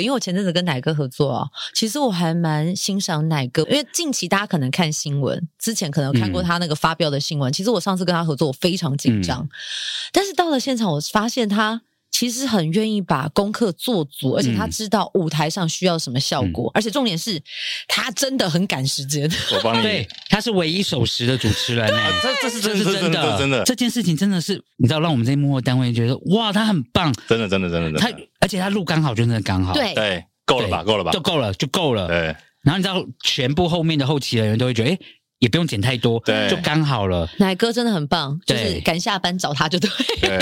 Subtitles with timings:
[0.00, 7.50] 因为我前阵子跟奶哥合作啊，其实我还蛮欣赏奶哥，因为近期大家可能看新闻，之前可能有看过他那个发飙的新闻。
[7.50, 9.48] 嗯、其实我上次跟他合作，我非常紧张，嗯、
[10.10, 11.82] 但是到了现场，我发现他
[12.22, 17.42] 其实很愿意把功课做足，而且他知道舞台上需要什么效果，嗯、而且重点是
[17.88, 19.28] 他真的很赶时间。
[19.52, 21.92] 我帮你，对，他是唯一守时的主持人。
[22.22, 28.08] 这这是真的，真的，真的，这件事情真的是，你知道，让我们这些幕后单位觉得，哇，他很棒，真的，真的，真的，他
[28.38, 30.24] 而且他录刚好就，真的刚好，对对。
[30.44, 32.06] 够了吧，够了吧，就够了，就够了。
[32.06, 34.98] 对，然后你知道，全部后面的后期的人都会觉得，哎，
[35.40, 37.28] 也不用剪太多，对，就刚好了。
[37.38, 39.90] 奶哥真的很棒，就是赶下班找他就对。
[40.20, 40.38] 对。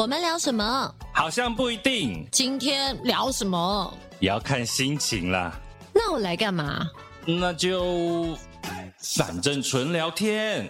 [0.00, 0.94] 我们聊什么？
[1.12, 2.24] 好像不一定。
[2.30, 3.92] 今天聊什么？
[4.20, 5.52] 也要看心情啦。
[5.92, 6.88] 那我来干嘛？
[7.26, 8.36] 那就
[9.16, 10.68] 反正纯聊天。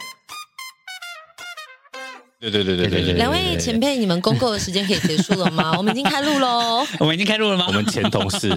[2.41, 5.75] 对对对对对对，两位前辈，你们公购的时间可以结束了吗？
[5.77, 6.87] 我们已经开录喽。
[7.01, 7.65] 我们已经开录了吗？
[7.67, 8.57] 我们前同事，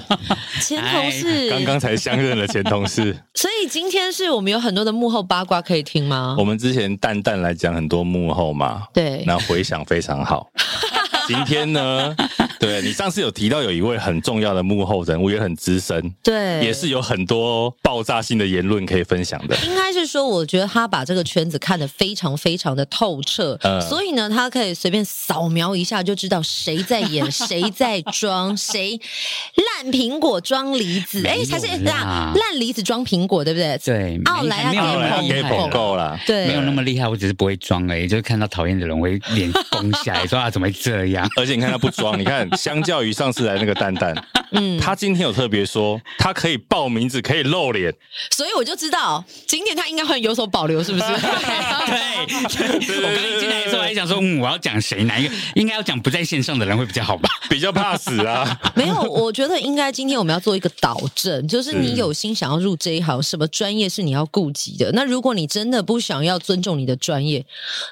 [0.62, 3.18] 前同事，刚刚才相认了前同事。
[3.34, 6.36] 所以今天是我们有很多的幕后八卦可以听吗？
[6.38, 10.52] 我们之前淡淡来讲很多幕后嘛，对，那回想非常好。
[11.28, 12.16] 今天呢，
[12.62, 19.56] 对，你上次有提到有一位很重要的幕后人物，也很资深，对，也是有很多爆炸性的言论可以分享的。
[19.66, 29.00] 应该是说，我觉得他把这个圈子看得非常非常的透彻，嗯，所以呢，他可以随便扫描一下就知道谁在演， 谁在装，谁
[29.82, 33.76] 烂苹果装梨子，哎，才是这样，烂梨子装苹果，对不对？
[33.84, 35.72] 对，奥莱啊，给捧。
[35.72, 41.26] 够了，对，没有那么厉害，我只是不会装而已，就是看到讨厌的人，我会脸绷下来，说啊，怎么会这样？
[41.40, 44.14] 而且你看他不装，你看相较于上次来那个蛋蛋，
[44.52, 47.94] 嗯，他今天有特别说他可以报名字，可以露脸，
[48.32, 51.04] 所以我就知道今天他应该会有所保留，是不是？
[52.26, 55.04] 对，我刚一进来的时候还想说，嗯，我要讲谁？
[55.06, 57.30] 哪一个应该要讲不在线上的人会比较好吧？
[57.50, 58.60] 比较怕死啊？
[58.76, 64.92] 没有，我觉得应该今天我们要做一个导正，就是你有心想要入这一行，什么专业是你要顾及的？
[64.94, 67.44] 那如果你真的不想要尊重你的专业，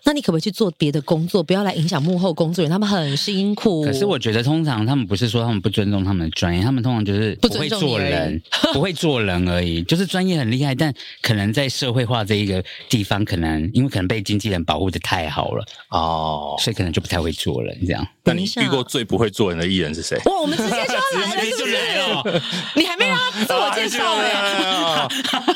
[0.03, 1.41] 那你可不可以去做别的工作？
[1.41, 3.83] 不要来影响幕后工作人员，他们很辛苦。
[3.83, 9.83] 可是我觉得，通常他们不是说他们不尊重他们的专业，他们通常就是不会做人，不， 不会做人而已。
[9.83, 18.03] 就是专业很厉害，但可能在社会化这一个地方，可能因为可能被经纪人保护的太好了哦，所以可能就不太会做人这样。
[18.23, 20.17] 那你遇过最不会做人的艺人是谁？
[20.25, 22.41] 哇，我们直接就要来了，是不是？
[22.75, 25.07] 你还没让他自我介绍呢。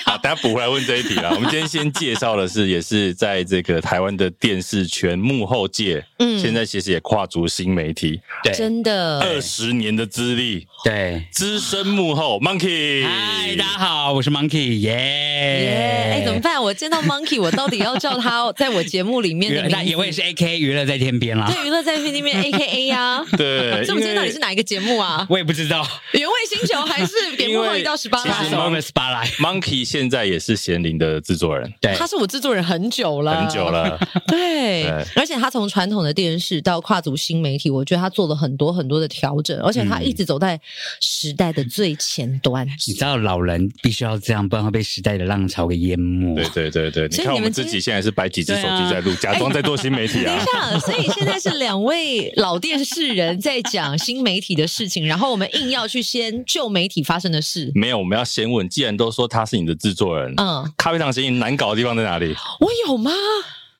[0.05, 1.29] 好，大家补回来问这一题啦。
[1.33, 13.05] 我们今天先介绍的是，也是在这个台湾的电视圈幕后界，嗯，现在其实也跨足新媒体，对，真的二十年的资历，对，资深幕后 Monkey。
[13.05, 16.11] 嗨，大家好，我是 Monkey，耶耶。
[16.13, 16.61] 哎，怎么办？
[16.61, 19.95] 我见到 Monkey，我到底要叫他 在我节目里面的名字？
[19.95, 21.51] 我也是 AK 娱乐在天边啦。
[21.51, 22.63] 对，娱乐在天边 AK。
[22.63, 25.27] A 呀，对，这我们今天到底是哪一个节目啊？
[25.29, 40.57] 我也不知道，原味星球还是点幕后一到十八来？Monkey 现在也是贤龄的制作人，对，他是我制作人很久了，很久了， 对，而且他从传统的电视到跨足新媒体，我觉得他做了很多很多的调整，而且他一直走在
[41.01, 42.65] 时代的最前端。
[42.87, 46.35] 你知道老人必须要这样，不然会被时代的浪潮给淹没。
[46.35, 50.33] 对对对对，你看我们自己现在是摆几只手机在录， 假装在做新媒体啊。
[50.33, 52.53] 等一下，所以现在是两位老。
[52.53, 57.62] 老电视人在讲新媒体的事情，然后我们硬要去先旧媒体发生的事。
[57.75, 62.35] 没有，我们要先问，既然都说他是你的制作人，嗯，咖啡糖协议难搞的地方在哪里？
[62.59, 63.11] 我有吗？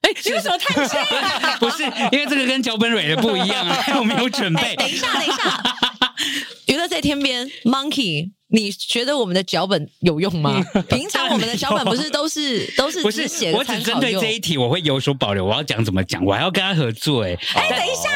[0.01, 0.95] 哎，你为什么叹气？
[1.59, 4.75] 不是，因为这个跟脚本蕊的不一样啊， 我没有准备。
[4.75, 5.63] 等一下，等一下，
[6.67, 8.31] 娱乐在天边，Monkey。
[8.55, 10.63] 你觉得我们的脚本有用吗？
[10.87, 13.79] 平常我们的脚本不是都是都是只写的参考用？
[13.79, 17.35] 我只针对这一题我会有所保留，我要讲怎么讲，我还要跟他合作哎。
[17.55, 18.09] 哎，等一下，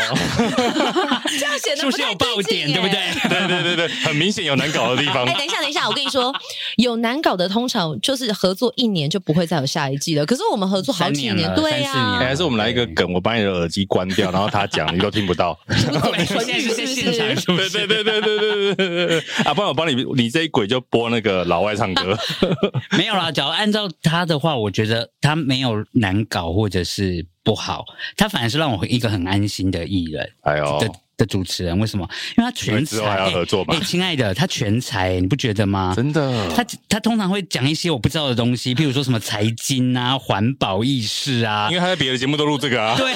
[1.39, 2.99] 这样显得不是有爆点，对不对？
[3.27, 5.25] 对对对对，很明显有难搞的地方。
[5.25, 6.31] 哎，等一下，等一下，我跟你说，
[6.77, 10.23] 有难搞的通常就是合作一年就不会再有下一季了。
[10.23, 15.57] 可是我们合作好几年，对呀，还是我们来一个梗，我把你的耳机关掉，然后他讲你都听不到。
[15.67, 19.53] 现在是现场，对对对对对对对对啊！
[19.53, 22.17] 不然我帮你，你这一轨就播那个老外唱歌，
[22.97, 23.31] 没有啦。
[23.31, 27.85] 假如按照他的话，我觉得他没有难搞或者是不好，
[28.15, 30.29] 他反而是让我一个很安心的艺人。
[30.41, 30.95] 哎呦。
[31.17, 32.07] 的主持人为什么？
[32.37, 33.73] 因为他全才，还要合作嘛。
[33.73, 35.91] 哎，亲爱的，他全才，你不觉得吗？
[35.95, 41.69] 真的，他他通常会讲一些我不知道的东西，譬如说什么财经啊、环保意识啊。
[41.71, 42.95] 因为他在别的节目都录这个啊。
[42.95, 43.15] 对，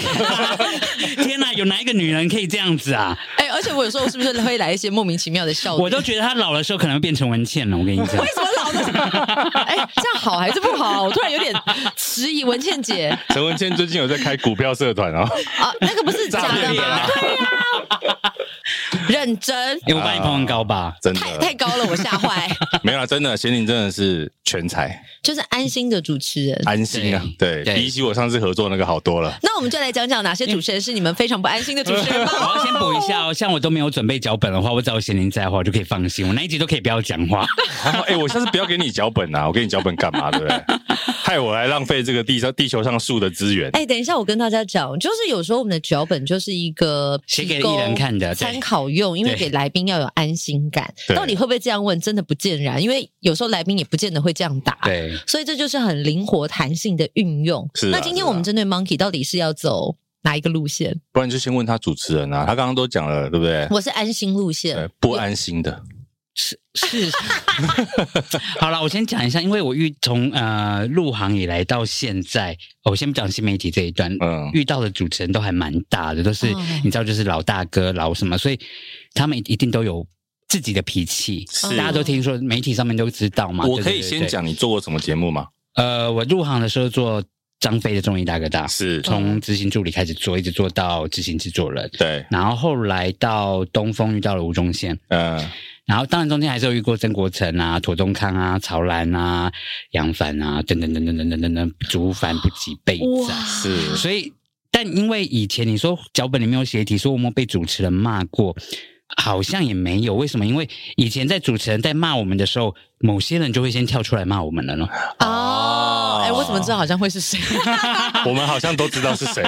[1.23, 3.15] 天哪，有哪一个女人可以这样子啊？
[3.51, 5.75] 哎，而且我有时候是不是会来一些莫名其妙的笑？
[5.75, 7.77] 我都觉得他老的时候可能变成文倩了。
[7.77, 8.61] 我跟你讲，为什么老？
[8.61, 11.03] 好的，哎，这样好还是不好？
[11.03, 11.53] 我突然有点
[11.95, 12.41] 迟疑。
[12.43, 15.19] 文倩姐，陈文倩最近有在开股票社团哦。
[15.59, 17.07] 啊，那个不是假的吗？
[17.19, 17.51] 对呀。
[19.07, 20.93] 认真，因为我把你捧很高吧？
[21.01, 22.49] 真的太太高了，我吓坏。
[22.83, 27.21] 没有啦，真的，贤玲真的是全才，就是安心的主持人，安心啊。
[27.37, 29.37] 对，比起我上次合作那个好多了。
[29.43, 32.31] 那我们就来讲讲哪些主持人是你们非常不安心的主持人吧。
[32.39, 37.43] 我要先补一下哦，像我都没有准备脚本的话，我只要贤玲在的话，我就可以放心，我那一集都可以不要讲话。
[38.05, 40.29] 哎，我下次不要给你脚本啊，我给你脚本干嘛？
[40.29, 40.63] 对不对？
[41.23, 43.71] 害我来浪费这个地上地球上树的资源。
[43.71, 50.93] 哎，等一下，我跟大家讲，就是有时候我们的脚本就是一个写给艺人看的参考用，因为给来宾要有安心感。
[51.15, 51.99] 到底会不会这样问？
[51.99, 54.77] 真的不尽然，因为有时候来宾也不见得会这样答。
[54.83, 57.67] 对，所以这就是很灵活弹性的运用。
[57.73, 57.87] 是。
[57.87, 60.99] 那今天我们针对 Monkey 到底是要走哪一个路线？
[61.11, 63.67] 不然就先问他主持人啊，他刚刚都讲了，对不对？
[63.71, 65.83] 我是安心路线，不安心的。
[66.33, 67.11] 是是，
[68.61, 78.57] 好了，我先讲一下，因为我遇从呃入行以来到现在，我先不讲新媒体这一段，嗯，遇到的主持人都还蛮大的，都是、嗯、你知道，就是老大哥老什么，所以
[79.13, 80.07] 他们一定都有
[80.47, 83.65] 自己的脾气，是大家都听说媒体上面都知道嘛。
[83.65, 85.47] 我可以先讲你做过什么节目吗？
[85.75, 87.21] 呃，我入行的时候做
[87.61, 89.01] 张飞的综艺大哥大，是。
[89.03, 95.39] 从执行助理开始做，一直做到执行制作人，对，然后后来到东风遇到了吴宗宪，嗯。
[95.85, 99.51] 然后，当然中间还是有遇过曾国城啊、庹宗康啊、曹兰啊、
[99.91, 103.05] 杨凡啊等等等等等等等等，竹凡不及备载。
[103.05, 103.43] 哇。
[103.43, 104.31] 是，所以，
[104.71, 108.55] 但因为以前你说脚本里面有写题，说我们被主持人骂过，
[109.17, 110.13] 好像也没有。
[110.13, 110.45] 为什么？
[110.45, 114.87] 因为以前在主持人在骂我们的时候，某些人就会先跳出来骂我们了呢。
[115.19, 117.39] 哦，哎，我怎么知道好像会是谁？
[118.25, 119.43] 我们好像都知道是谁。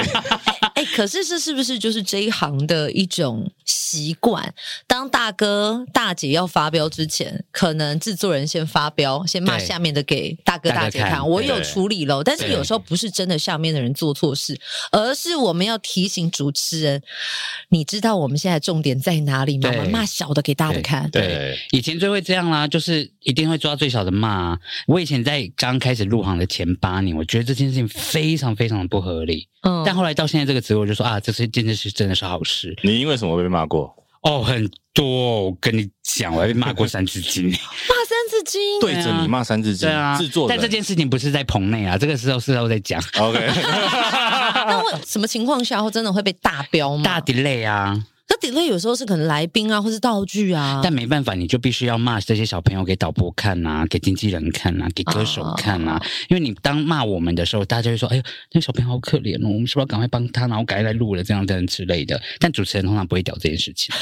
[0.84, 4.54] 哎，可是这是不是就是这一行的一种习惯？
[4.88, 12.24] 当大哥大姐要发飙之前，可能制作人先发飙，先骂下面的给大哥大姐看，看我有处理喽。
[12.24, 14.60] 但是有时候不是真的下面的人做错事，
[14.92, 17.02] 而是我们要提醒主持人，
[17.70, 19.70] 你知道我们现在重点在哪里吗？
[19.70, 21.10] 我们骂小的给大的看。
[21.10, 24.58] 对，对，以前最会这样啦，就是一定会抓最小的骂。
[24.88, 29.48] 我以前在刚开始入行的前八年，我觉得这件事情非常非常的不合理。
[29.62, 32.76] 嗯，但后来到现在这个我就说啊，这是这件事真的是好事。
[32.84, 33.96] 你因为什么被骂过？
[34.22, 35.46] 哦，很多。
[35.46, 37.50] 我跟你讲，我还被骂过三字经。
[37.50, 39.90] 骂三字经，对着你骂三字经。
[39.90, 40.48] 对啊，制作。
[40.48, 43.02] 但这件事情不是在棚内啊，这个时候事后再讲。
[43.20, 43.40] OK。
[44.66, 47.04] 那我什么情况下会真的会被大飙吗？
[47.04, 48.02] 大 delay 啊。
[48.30, 55.98] 那 delay 有时候是可能来宾啊，或是道具啊，但没办法，你就必须要骂这些小朋友给导播看呐、啊，给经纪人看呐、啊，给歌手看呐、啊。
[56.02, 58.24] 哦、因为你当骂我们的时候，大家就会说：“哎呦，
[58.54, 63.94] 那个小朋友好可怜哦，我们是不是要赶快帮他，然后赶快来录了这样这样之类的。”但主持人通常不会屌这件事情，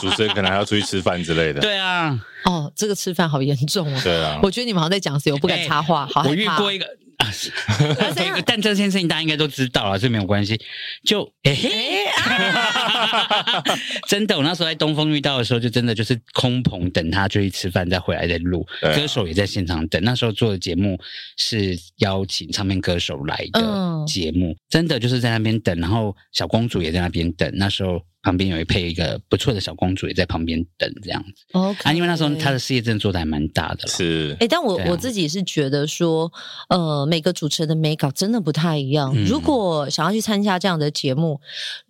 [0.00, 1.60] 主持人可能还要出去吃饭之类的。
[1.60, 4.00] 对啊，哦，这个吃饭好严重哦。
[4.02, 6.06] 对啊，我觉得你们好像在讲谁，我不敢插话。
[6.06, 6.86] 好，我遇过一个。
[7.18, 7.30] 啊，
[8.46, 10.60] 但这件事情大家应该都知道了，这没有关系。
[11.04, 13.62] 就，欸欸啊、
[14.08, 18.66] 真的，我那时候在东风遇到的时候，就真的就是空棚等他出去吃饭，再回来再录。
[18.82, 20.02] 啊、歌手也在现场等。
[20.04, 20.98] 那时候做的节目
[21.36, 27.50] 是邀请唱片歌手来的节目，嗯、真的就是在那边等，然后小公主也在那边等。
[27.54, 28.02] 那时候。
[28.24, 31.44] 旁边有一配一个不错的小公主也在旁边等这样子。
[31.52, 33.86] OK，啊，因为那时候他的事业真的做的还蛮大的。
[33.86, 36.32] 是，哎、欸，但我、啊、我自己是觉得说，
[36.70, 39.12] 呃，每个主持人的美稿真的不太一样。
[39.14, 41.38] 嗯、如果想要去参加这样的节目，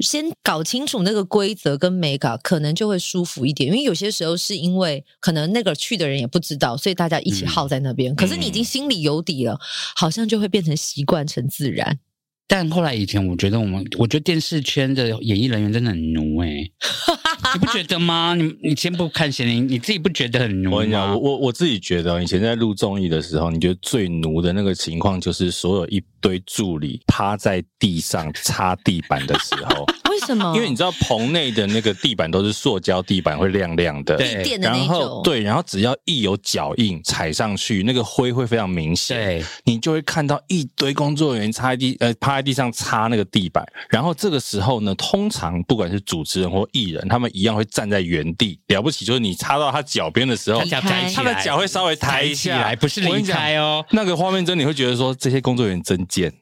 [0.01, 3.71] 先搞清楚那个规则跟美稿，可能就会舒服一点。
[3.71, 8.13] 因为有些时候是因为可能那个去的人也不知道，所以大家一起耗在那边。
[8.13, 9.59] 嗯、可是你已经心里有底了，嗯、
[9.95, 12.01] 好像就会变成习惯成自然。
[12.47, 16.73] 但后来以前，我觉得我们，我觉得电视圈的演艺人员真的很奴哎、欸，
[17.55, 18.35] 你不觉得吗？
[18.35, 20.77] 你你先不看咸宁，你自己不觉得很奴吗？
[20.77, 29.87] 我跟你讲，我我自己觉得，以前在录综艺的时候，你觉得最奴的那个情况，就是所有一堆助理趴在地上擦地板的时候。
[30.15, 30.55] 为什么？
[30.55, 34.17] 因为你知道棚内的那个地板都是塑胶地板，会亮亮的。
[34.17, 39.17] 对，然后对，然后只要一有脚印踩上去，那个灰会非常明显。
[39.17, 43.65] 对，你就会看到一堆工作人员擦地，呃，趴在地上擦那个地板。
[43.89, 48.59] 然后这个时候呢，通常不管是主持人或艺人，他们一样会站在原地。
[48.69, 53.85] 了不起就是你擦到他脚边的时候，他他的脚会稍微抬一下，不是离开哦。
[53.91, 56.33] 那个画面真的你会觉得说，这些工作人员真贱。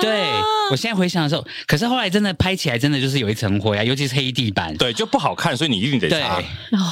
[0.00, 0.30] 对，
[0.70, 6.38] 我现在回想的时候，可是后来真的拍起来真的就是有一层灰啊，尤其是黑地板，对，就不好看，所以你一定得擦。
[6.38, 6.44] 哦，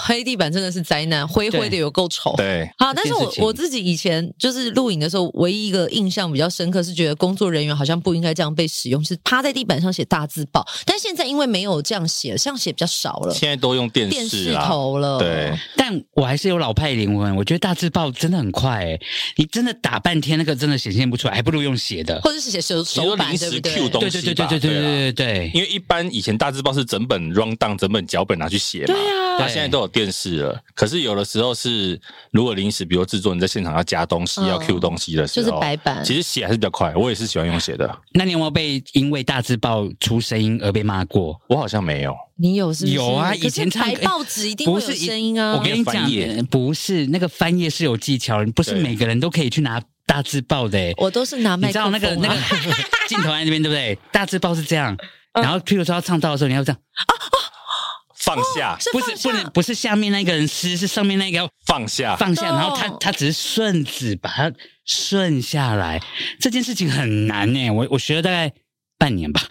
[0.04, 2.35] 黑地板真的是灾难，灰灰的有够丑。
[2.37, 10.66] 对，好，但是我我自己以前就是录影的时候，唯一一个印象比较深刻是觉得工作人员好像不应该这样被使用，是趴在地板上写大字报。
[10.87, 15.19] 但现在因为没有这样写，这样写比较少了，现在都用电视电视头了。
[15.19, 19.00] 对，但我还是有老派灵魂，我觉得大字报真的很快诶，
[19.37, 30.59] 你真的打半天那个真的显现不出来，还不如用写的，或者是写手手时 Q 东西，对对对对对对对对，因为一般以前大字报是整本 run down 整本脚本拿去写嘛，对啊，他现在都有电视了。
[30.75, 32.00] 可是有的时候是，
[32.31, 36.04] 如果临时，比如制作人在现场要加东西、要 Q 东西的时候，就是白板。
[36.04, 37.99] 其实写还是比较快，我也是喜欢用写的。
[38.12, 41.38] 那你有没有被因为大字报出声音而被骂过？
[41.49, 42.14] 我好像没有。
[42.37, 42.97] 你有是不是？
[42.97, 45.54] 有啊，以前排报纸一定会有声音啊。
[45.54, 49.83] 我跟你讲，不是那个翻页是有技巧的，不是每个人都可以去拿。
[50.12, 51.97] 大字报的、欸，我都是拿麦克风、啊。
[51.97, 52.35] 你知道那个那个
[53.09, 53.99] 镜头在那边对不对？
[54.12, 54.95] 大字报是这样，
[55.33, 57.16] 然后譬如说要唱到的时候，你要这样啊啊，
[58.14, 64.52] 放下，不是不能不是下面那个人撕，是上面那个要放下放下，然后他他只是顺子把它
[64.85, 65.99] 顺下来，
[66.38, 67.71] 这件事情很难呢、欸。
[67.71, 68.52] 我我学了大概。
[69.02, 69.42] 半年吧。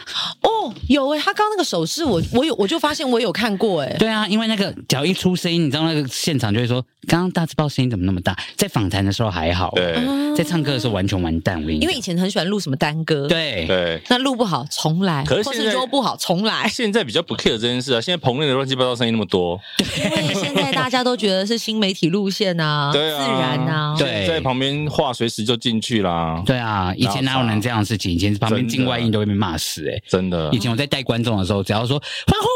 [0.43, 3.98] 哦，有哎、欸，他刚刚那个手势，我我有，我就发现我有看过哎、欸。
[3.98, 8.34] 对啊，因为那个脚一出声音，你知道那个现场就会说，刚刚大字报声音怎么那么大？
[8.55, 10.00] 在访谈的时候还好，对，
[10.38, 11.62] 在唱歌的时候完全完蛋。
[11.62, 16.70] 我跟你讲，因为以前很喜欢录什么单歌，对对，那录不好重来，可是或是说不好重来。
[16.70, 19.60] 现在比较不 care 这件事啊，现在棚内的乱七八糟声音那么多，
[19.98, 26.41] 因为现在大家都觉得是新媒体路线啊， 对啊，自然啊，对，在旁边话随时就进去啦。
[26.46, 28.10] 对啊，以前哪有能这样的事情？
[28.12, 30.03] 以前旁边境外音都会被骂死哎、欸。
[30.07, 32.48] 真的，以前我在带观众的时候，只要说欢呼，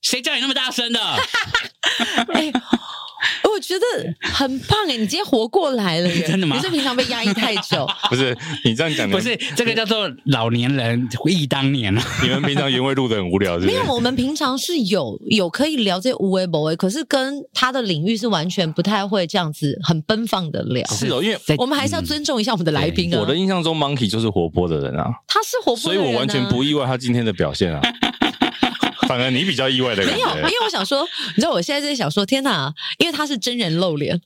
[0.00, 1.00] 谁叫你那么大声的？
[1.00, 2.52] 欸、
[3.52, 3.84] 我觉得
[4.20, 6.22] 很棒哎，你今天活过来了耶！
[6.28, 6.56] 真的吗？
[6.56, 7.86] 你是平常被压抑太久？
[8.08, 12.02] 不是，你这样讲的不是这个叫做老年人回忆当年了。
[12.22, 13.76] 你们平常原味录的很无聊是不是？
[13.78, 20.86] 没有，我们平常是有有可以聊这些无为不为，可是跟他的领域是完全不太会这样子很奔放的聊。
[20.88, 23.20] 是哦，因为我们还是要尊重一下我们的来宾啊。
[23.20, 27.80] 我的印象中，Monkey 就是活泼的人啊，他是活泼啊，所以我完全不意外他今天的表现啊。
[29.08, 31.02] 反而你比较意外的感觉，没有，因为我想说，
[31.34, 34.20] 你知道我现在在想说，天哪，因为他是真人露脸，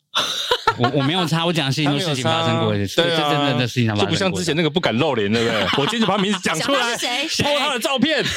[0.76, 5.62] 我我没有差，我讲的是很多事情发生过的，对，这真的的事情发生过， 就不像之前那个不敢露脸，对不对？
[5.78, 8.24] 我今天就把名字讲出来，谁谁他的照片。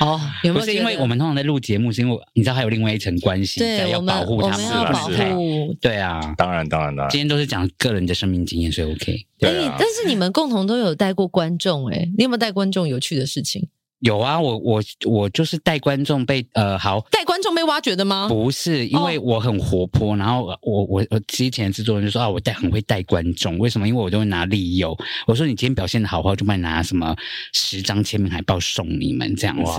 [0.00, 0.64] 哦，有没有？
[0.64, 5.76] 不是因为我们通常在录节目，是因为你知道还有另外一层关系，对要保护他们，要保护。
[5.80, 7.10] 对啊，当然，当然，当然。
[7.10, 9.26] 今天都是讲个人的生命经验，所以 OK。
[9.40, 13.68] 对，但是你们共同都有带过观众，哎，你有没有带观众有趣的事情？
[14.00, 18.28] 有啊，我我我就是带观众被呃好带观众被挖掘的吗？
[18.28, 23.88] 不是，因为我很活泼，然后我我我之前制作人就说啊，我带很会带观众，为什么？
[23.88, 24.96] 因为我都会拿利诱。
[25.26, 27.16] 我说你今天表现的好，我就帮你拿什么
[27.52, 29.72] 十张签名海报送你们这样子。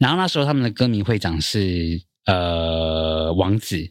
[0.00, 3.90] 然后那时候他们的歌迷会长是呃王子。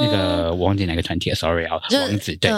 [0.00, 2.50] 那个我忘记哪个团体了，sorry 啊，王子对，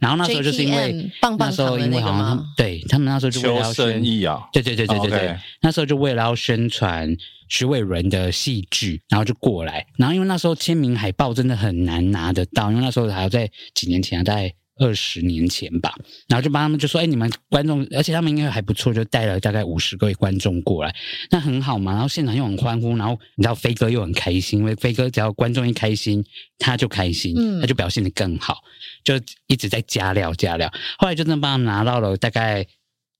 [0.00, 7.16] 然后那时候就是因为那时候因为好像他们对他们那时候就为了要宣意啊，对对对对对对，那时候就为了要宣传
[7.48, 14.54] 徐伟伦的戏剧，然后就过来，然后因为那时候签名海报真的很难拿得到，因为那时候还要在几年前啊，在。
[14.78, 15.94] 二十年前吧，
[16.28, 20.94] 然后就帮他们就说：“哎，你们观众，而且他们应该还不错，就带了大概五十个位观众过来，
[21.30, 21.92] 那很好嘛。
[21.92, 26.24] 然后现场又很欢呼，然后你知道飞哥又很开心，因为飞哥只要观众一开心，
[26.58, 28.58] 他就开心，嗯，他就表现得更好，
[29.04, 29.14] 就
[29.46, 30.72] 一直在加料加料。
[30.98, 32.66] 后来就真的帮他们拿到了大概。”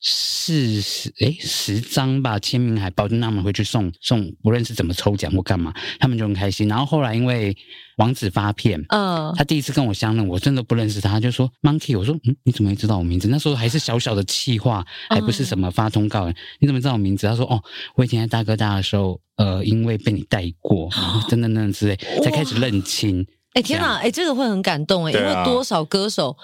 [0.02, 6.66] 四十哎十张吧签名海报，就那他们会去送送，不论是怎么抽奖或干嘛，他们就很开心。
[6.66, 7.56] 然后后来因为
[7.98, 13.28] 王子发片，嗯，他第一次跟我相认，我真的不认识他，他就说 Monkey，我说嗯，你怎么会知道我名字？
[13.28, 16.28] 那时候还是小小的气话，还不是什么发通告，
[16.58, 17.28] 你怎么知道我名字？
[17.28, 17.62] 他说哦，
[17.94, 23.24] 我以前在大哥大的时候，呃，因为被你带过，然后等等等等之类，才开始认亲。
[23.54, 23.96] 哎、欸、天哪！
[23.96, 26.36] 哎、欸，这个会很感动哎，因为多少歌手，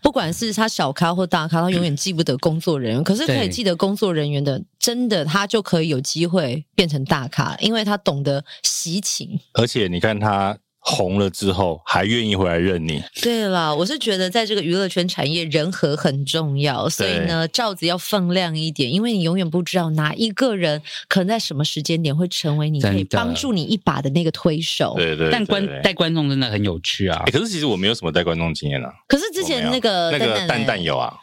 [0.00, 9.40] 不管是他小咖或大咖，他永远记不得工作人员，可是可以记得工作人员的，真的他就可以有机会变成大咖，因为他懂得习情。
[9.54, 10.56] 而且你看他。
[10.86, 13.02] 红了之后还愿意回来认你？
[13.22, 24.92] 对了，我是觉得在这个娱乐圈产业，人和很重要，所以呢，罩子要放亮一点，因为你永远不知道哪一个人可能在什么时间点会成为你可以帮助你一把的那个推手。
[24.98, 27.24] 对对，但观带观众真的很有趣啊！
[27.32, 28.92] 可是其实我没有什么带观众经验啊。
[29.08, 31.16] 可是之前那个那个蛋蛋有啊，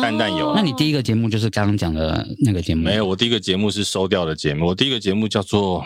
[0.00, 0.54] 蛋蛋有。
[0.54, 2.84] 那你第一个节目就是刚刚讲的那个节目？
[2.84, 4.68] 没有，我第一个节目是收掉的节目。
[4.68, 5.84] 我第一个节目叫做。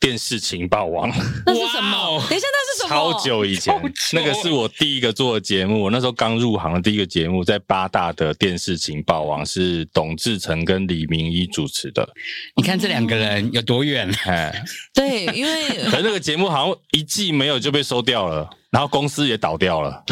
[0.00, 1.08] 电视情报网，
[1.44, 2.24] 那是什么？
[2.28, 3.74] 等一下，那是什么超久以前，
[4.14, 5.82] 那个是我第一个做的节目。
[5.82, 12.08] 我那时候刚入行的第一个节目，在八大的电视情报网，是董志成跟李明一主持的。
[12.56, 14.10] 你看这两个人有多远？
[14.24, 14.64] 哎，
[14.94, 20.02] 对，因为可是那个节目好像一季没有就被收掉了，然后公司也倒掉了。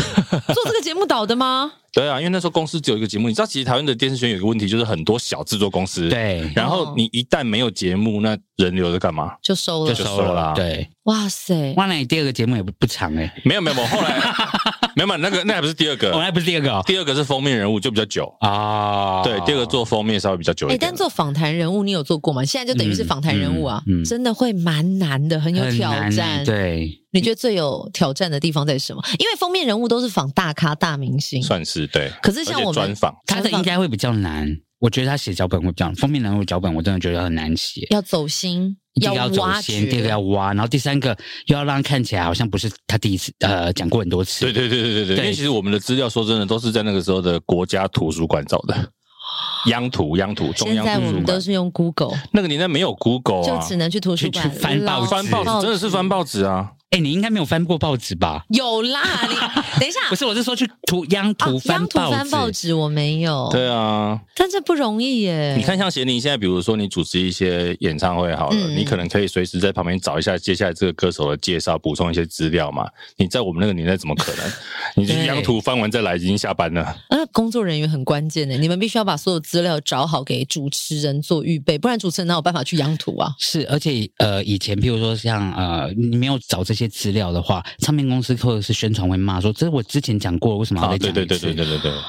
[0.54, 1.72] 做这个节目倒的吗？
[1.92, 3.28] 对啊，因为那时候公司只有一个节目。
[3.28, 6.08] 你知道，其实台湾的电视圈有一个问题，就是很多小制作公司。
[6.08, 9.34] 对，然后你一旦没有节目，那人留着干嘛？
[9.42, 10.52] 就收了，就收了啦。
[10.54, 13.34] 对，哇塞，哇，那你第二个节目也不不长哎。
[13.44, 14.20] 没有没有，我后来
[14.98, 19.22] 没有嘛，那个那还不是第二个，我还不是第二个，第二个是封面人物，就比较久啊。
[19.22, 20.74] 对，第二个做封面稍微比较久一点。
[20.74, 22.44] 哎，但做访谈人物你有做过吗？
[22.44, 26.44] 现在就等于是访谈人物啊，真的会蛮难的，很有挑战。
[26.44, 29.00] 对，你觉得最有挑战的地方在什么？
[29.20, 32.10] 因为封面人物都是访大咖大明星，算是对。
[32.20, 34.48] 可是像我们专访，他的应该会比较难。
[34.80, 37.86] 我觉得他写脚本会比较封面人物脚本，我真的觉得很难写。
[37.90, 41.16] 要走心，一定要走心，第二个要挖，然后第三个
[41.46, 44.44] 又要让他看起来好像不是他第一次呃讲过很多次。
[44.44, 45.16] 对对对对对对。
[45.16, 48.92] 因为其实我们的资料说真的都是在那个时候的国家图书馆找的，
[49.66, 50.92] 央图央图中央图书馆。
[50.92, 56.70] 现在我们都是用 Google，那个年代没有 Google 啊，就只能去图书馆翻报翻报纸，真的是翻报纸啊。
[56.90, 58.46] 哎，你应该没有翻过报纸吧？
[58.48, 59.34] 有啦，你
[59.78, 63.46] 等一下， 不是，我是说去图央图翻报纸，央图翻报纸我没有。
[63.52, 65.54] 对啊，但这不容易耶。
[65.54, 72.88] 你看，像贤宁现在，比如说你主持一些演唱会好了，你可能可以随时在旁边找一下接下来这个歌手的介绍，补充一些资料嘛。
[73.18, 74.50] 你在我们那个年代怎么可能？
[74.96, 76.96] 你去央图翻完再来，已经下班了。
[77.10, 83.34] 那工作人员很关键的，你们必须要把所有资料找好，给主持人做预备，不然主持人哪有办法去央图啊？
[83.38, 87.64] 是，而且呃，以前譬如说像呃，你没有找这些资料的话。
[87.80, 92.00] 唱片公司或者是宣传会骂说：“这是我之前讲过，为什么要再讲一次？”对对对对对对对，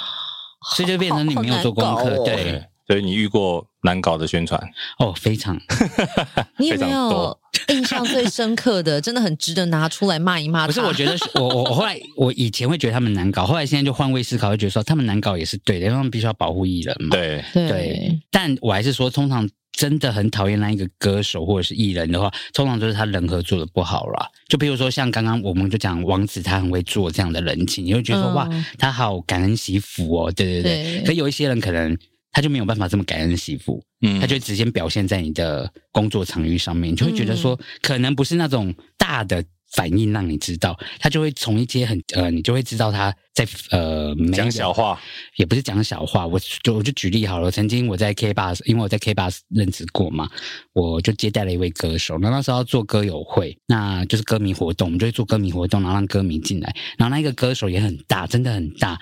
[0.75, 2.23] 所以就变成你没有做功课。
[2.23, 4.59] 对，所以你遇过难搞的宣传
[4.97, 5.55] 哦，非常。
[6.57, 8.99] 你有没有印象最深刻的？
[8.99, 10.65] 真的很值得拿出来骂一骂。
[10.65, 17.09] 不是，我觉得我我我后来我以前会觉得他们难搞，后来现在就换位思考，会觉得说他们难搞也是对的，因为他们必须要保护艺人嘛。
[17.11, 19.47] 对对，但我还是说，通常。
[19.71, 24.27] 真的很讨厌那一个歌手或者是艺人的话，通常就是他人和做的不好啦。
[24.49, 30.29] 就比如说像刚刚我们就讲王子，他很会做这样的人情，你会觉得说、嗯、哇，他好感恩惜福哦。
[30.35, 31.97] 对对对，对可有一些人可能
[32.31, 39.43] 他就没有办法这么感恩媳妇，嗯，他就直接表现在你的工作场域上面，你就会觉得说可能不是那种大的。
[39.73, 44.99] 反应让你知道，他就会从一些很呃，你就会知道他在呃讲小话，
[45.37, 46.27] 也不是讲小话。
[46.27, 50.29] 我就我就举例好了，曾经我在 K Bus，因为我在 K Bus 任职过嘛，
[50.73, 52.17] 我就接待了一位歌手。
[52.19, 56.75] 那那时候要做歌友会，那就是歌迷活动，我们就会做歌迷活动，然后让歌迷进来。
[56.97, 58.99] 然后那个歌手也很大，真的很大，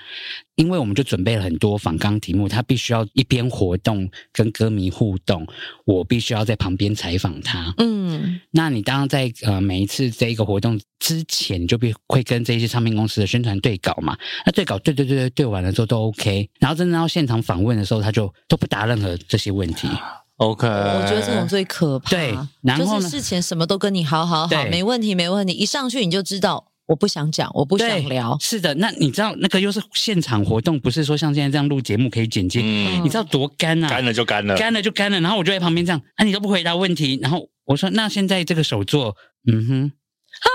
[0.54, 5.44] 因为我们就准备了很多访纲题目，他必须要一边活动跟歌迷互动，
[5.84, 7.74] 我必须要在旁边采访他。
[7.78, 14.18] 嗯，那你当然在呃每一次这一个活活动之前你就必会跟这些唱片公司的宣传对稿嘛？
[14.46, 19.88] 那对稿对对对对对完了之后都 OK，然后真正到现场访问的时候，他就都不答任何这些问题。
[20.36, 22.10] OK，我觉得这种最可怕。
[22.10, 28.36] 对，然后就是事前什么都跟你好好好，没问题没问题，一上去你就知道我不想讲，我不想聊。
[28.40, 33.88] 是的，那你知道那个又是现场活动，不是说像现在这样录节目可以剪接，嗯、你知道多干啊？
[33.88, 35.20] 干了就干了，干了就干了。
[35.20, 39.16] 然后我就在旁边这样，啊，你都不回答问题，然后我说那现在这个手作，
[39.50, 39.92] 嗯哼。
[40.40, 40.48] 啊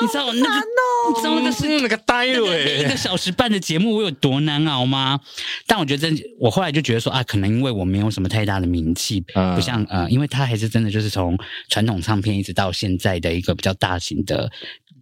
[0.00, 0.66] 你知道那个，
[1.08, 5.20] 你知道那个是那个呆了一个小时半的节目，我有多难熬吗？
[5.66, 11.38] 但我觉得真，我后来就觉得说啊，可能因为我没有什么太大的名气，不像呃，因为他还是真的就是从
[11.68, 14.50] 传统唱片一直到现在的一个比较大型的。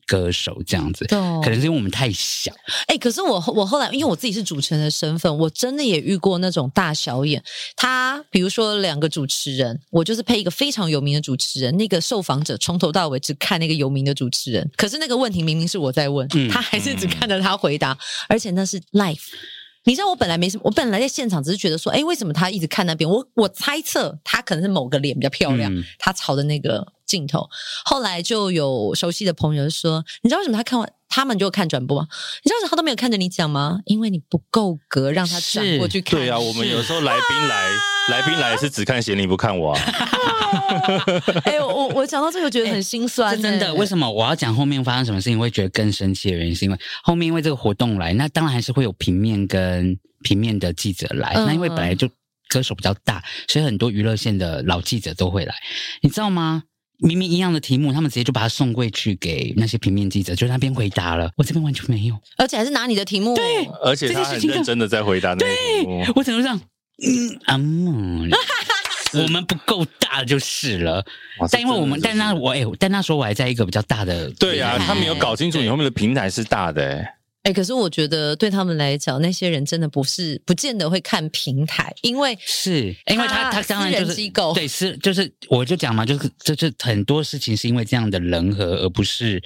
[0.07, 2.53] 歌手这样子，可能是因为我们太小。
[2.87, 7.43] 哎、欸，可是我我后来，因为我自己是主持人的身份，我真的也遇过那种大小眼。
[7.77, 19.19] 他比如说两个主持人，我就是配一个非常有名的主持人，那个受访者从头到尾只看那个有名的主持人，可是那个问题明明是我在问，嗯、他还是只看着他回答，嗯、而且那是 live。
[19.85, 23.09] 你知道我本来没什么，我本来在现场只是觉得说，哎、欸，为什么他一直看那边？
[23.09, 27.49] 我我猜测他可能是某个脸比较漂亮，嗯、他朝的那个镜头。
[27.85, 32.03] 后来就有熟悉的朋友说，你知道为什么他看完他们就看转播？
[32.45, 33.81] 你知道他都没有看着你讲吗？
[33.85, 36.19] 因为你不够格让他转过去看。
[36.19, 37.71] 对啊，我们有时候来宾来，啊、
[38.11, 39.81] 来宾来是只看贤宁不看我啊。
[41.45, 43.43] 哎、欸，我我讲到这个觉得很心酸、 欸。
[43.43, 51.33] 真的，为什么我要讲后面发生什么事情会觉得更生气的原因，是因为后面因为这个活动来，那当然还是会有平面跟平面的记者来。
[51.35, 52.09] 嗯、那因为本来就
[52.49, 55.55] 歌手比较大，所以很多娱乐线的老记者都会来，
[56.03, 56.65] 你知道吗？
[56.99, 61.31] 明明一样的题目，他们直接就把它送过去给那些平面记者，就那边回答了。
[61.37, 63.35] 我这边完全没有，而且还是拿你的题目。
[63.35, 66.05] 对，而且他很认真的在回答那个题目。
[66.05, 66.61] 对，我整个这样，
[67.03, 68.41] 嗯啊
[69.23, 71.05] 我们不够大就是了。
[71.53, 77.05] 但因为我们，但那我哎，但那时候我还在一个比较大的，对呀，他没有搞清楚你后面的平台是大的
[77.45, 77.51] 哎。
[77.51, 89.43] 哎，可是我觉得对他们来讲，那些人真的不是不见得会看平台，因为是因为他他当然就是机构，对，是就是我就讲嘛，就是就是很多事情是因为这样的人和，而不是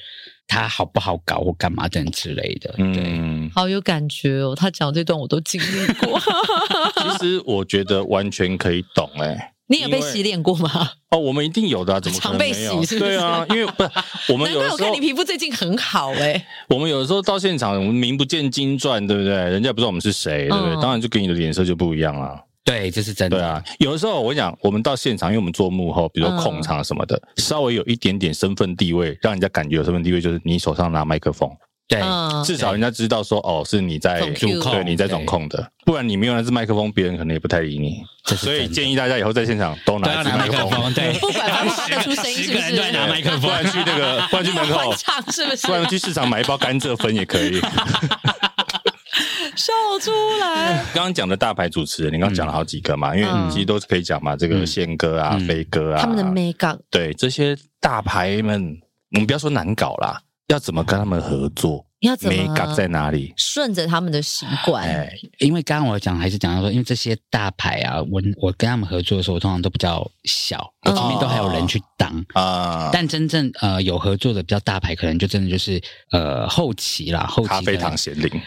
[0.46, 2.72] 他好不好搞或干嘛等之类的。
[2.76, 6.20] 对，嗯，好有感觉哦，他讲这段我都经历过。
[7.18, 9.52] 其实我觉得完全可以懂哎。
[9.68, 10.90] 你有被洗脸过吗？
[11.10, 12.70] 哦，我们一定有的，怎么可能没有？
[12.70, 13.10] 常被洗是不是？
[13.10, 13.90] 对啊，因为不是
[14.32, 16.46] 我们 有的时候，我看你皮肤最近很好哎、欸。
[16.68, 19.32] 我们有的时候到现场，我们名不见经传，对不对？
[19.32, 20.74] 人家不知道我们是谁，对不对？
[20.74, 22.38] 嗯、当然就跟你的脸色就不一样了。
[22.64, 23.38] 对，这是真的。
[23.38, 31.50] 对啊，有的时候我跟你讲，我们到现场，因为我们做幕后，比如说控场什么的，嗯、稍微有一点点身份地位，让人家感觉有身份地位，就是你手上拿麦克风。
[31.88, 32.00] 对，
[32.44, 38.02] 至少人家知道说，哦，是你在主控，对，你在总控的，不然你没有那支麦克风，别人可能也不太理你。
[38.36, 42.92] 所以建议大家以后在现场都拿支麦克风，对， 不管他发得出声音是不是？
[42.92, 45.66] 拿麦克风，不然去那个，不然去门口唱是不是？
[45.66, 47.58] 不然去市场买一包甘蔗粉也可以。
[49.56, 50.84] 笑出来。
[50.94, 58.78] 刚刚讲的大牌主持人，你刚刚讲了好几个嘛，因为你其实都是可以讲嘛，这个宪哥啊、飞哥啊，他们的美感，对这些大牌们，
[59.14, 60.20] 我们不要说难搞啦。
[60.48, 61.84] 要怎么跟他们合作？
[62.00, 62.36] 要怎么？
[62.36, 63.34] 美感在哪里？
[63.36, 64.84] 顺着他们的习惯。
[64.84, 72.88] 哎，因为刚刚我讲还是讲到说，因为这些大牌啊，我我跟他们合作的时候，我通常都比较小，我前面都还有人去当啊。
[72.92, 75.82] 但真正呃有合作的比较大牌，可能就真的就是
[76.12, 78.30] 呃后期啦，后期咖啡糖贤龄。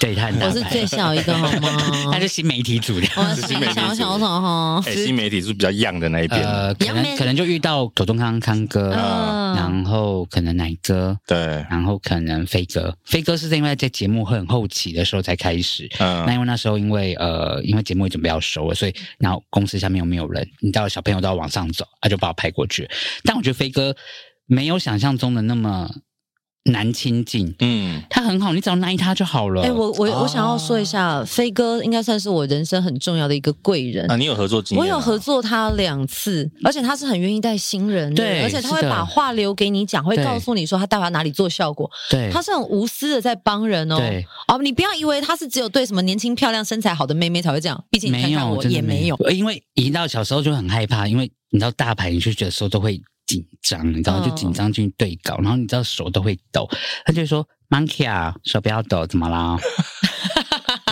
[0.00, 0.46] 对，他很大牌。
[0.46, 1.68] 我是最小一个，好吗？
[2.12, 3.06] 他是新媒体组的。
[3.16, 4.82] 我是新媒体小小的哈。
[4.86, 6.42] 哎，新媒体是比较 young 的那一边。
[6.42, 8.90] 呃，可能可能就遇到左宗康康哥，
[9.56, 11.36] 然后可能奶哥，对，
[11.70, 12.96] 然后可能飞哥。
[13.04, 15.88] 飞哥是因为在节目很后期的时候才开始。
[15.98, 16.24] 嗯。
[16.26, 22.88] 那因为那时候因为呃，因为节目也准备要收了，所以然后公司下面又没有人，你知道小朋友都要往上走，他就把我派过去。
[23.24, 23.94] 但我觉得飞哥
[24.46, 25.90] 没有想象中的那么。
[26.64, 29.60] 难亲近，嗯，他很好，你只要耐他就好了。
[29.60, 34.16] 哎、欸，我我我想要说一下，哦、飞哥应该算是我人生很重要的一个贵人啊。
[34.16, 34.80] 你有合作经验？
[34.80, 41.90] 我有合作他两次，而且他是很愿意带新人的，对，而且他会把话留给你讲，会告诉你说他待会哪里做效果。
[42.08, 43.96] 对，他是很无私的在帮人哦。
[43.98, 52.98] 对，哦，你不要以为他是只有对什么年轻漂亮身材好的妹妹才会这样，毕竟你看看我也没有，因为一到小时候就很害怕，因为你知道大牌，你就觉得说都会。
[53.26, 56.68] 紧张，你知道，就紧张进去对稿，然后你知道手都会抖，
[57.04, 59.58] 他就说：“Monkey 啊，手不要抖，怎么啦？”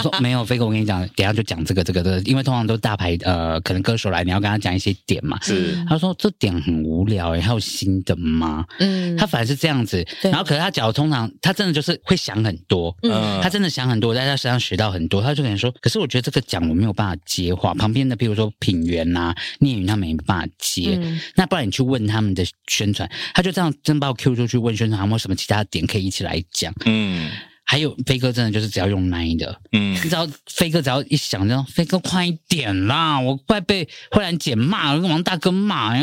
[0.03, 5.38] 说 没有，飞哥，我跟你讲，等下就讲这个这个的，因为通常都是大牌呃，可能歌手来，你要跟他讲一些点嘛。
[5.43, 8.67] 是，他说这点很无聊，还有新的吗？
[8.79, 10.05] 嗯，他反而是这样子。
[10.23, 15.23] 然后可是他讲通常他真的就是会想很多，嗯，他真的想很多，在他身上学到很多。
[15.23, 20.99] 他就可能说，可是我觉得这个讲我没有办法接话，旁边的比如说品源呐、聂云他们也没办法接。
[21.37, 26.75] 那不然你去问他们的宣传，他就这样真把我 Q 出去问宣传，有没有什么其他点可以一起来讲？
[26.87, 27.31] 嗯。
[27.73, 35.97] 还有飞哥真的就是只要用奶的，嗯，你只要飞哥只要一想，这样飞哥快一点啦，我快被慧兰姐骂，跟王大哥骂，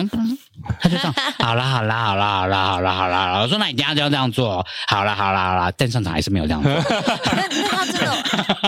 [0.80, 8.12] 他就这样， 好啦好啦好啦好啦好啦好啦，我说那你等下就要这样做，好啦好啦好啦，但上场还是没有这样做，那那他真的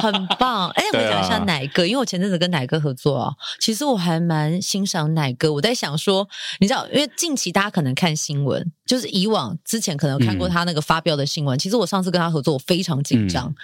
[0.01, 0.69] 很棒。
[0.71, 5.51] 哎，我讲一下奶哥，因为我前阵子跟奶哥合作哦，其实我还蛮欣赏奶哥。
[5.51, 6.27] 我在想说，
[6.59, 12.81] 你知道，因为近期大家可能看新闻，就是以往之前可能有看过他那个发飙的新闻，其实我上次跟他合作，我非常。
[12.81, 13.55] 非常紧张，嗯、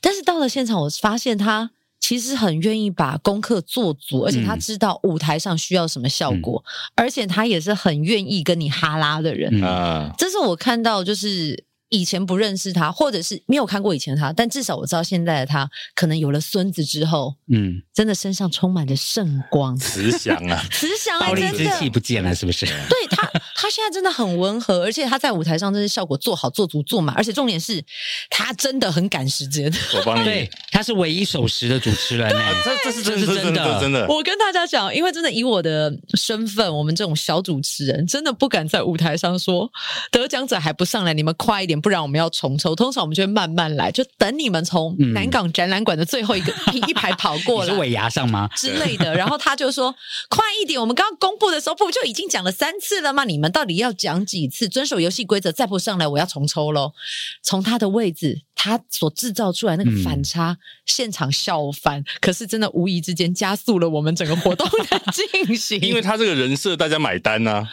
[0.00, 1.70] 但是到了现场，我发现他
[2.06, 9.50] 其实很愿意把功课做足，而且他知道舞台上需要什么效果，嗯、而且他也是很愿意跟你哈拉的人。
[9.62, 11.64] 嗯、这是我看到就是。
[11.94, 22.66] 以前不认识他，或者是没有看过以前他，但至少我知道现在的他，可能有了孙子之后，嗯，真的身上充满着圣光，慈祥啊， 慈祥、欸，暴力之气不见了，是不是？
[22.66, 27.80] 对他，他现在真的很温和，而且他在舞台上真的效果做好、做足、做满，而且重点是
[28.28, 29.72] 他真的很赶时间。
[29.94, 32.28] 我帮你， 对，他是唯一守时的主持人，
[32.64, 34.04] 这这是真是真的，真的。
[34.08, 39.70] 我跟大家讲，因为真的以我的身份，我们这种小主持人，真的不敢在舞台上说
[40.10, 41.80] 得奖者还不上来，你们快一点。
[41.84, 49.14] 不然我们要重抽，通常我们就会慢慢来，就等你们从南港展览馆的最后一个一排跑过 来，是尾牙上吗 之类的？
[49.14, 49.94] 然后他就说
[50.30, 50.80] ：“快一点！
[50.80, 53.24] 我们刚刚公布的时候，不就已经讲了三次了吗？
[53.24, 54.66] 你们到底要讲几次？
[54.66, 56.92] 遵守游戏规则，再不上来，我要重抽喽！”
[57.44, 62.02] 从他的位置，他所制造出来那个反差，嗯、现场笑翻。
[62.22, 67.68] 可是真的无意之间加速了我们整个活动的进行，因为他这个人设大家买单啊。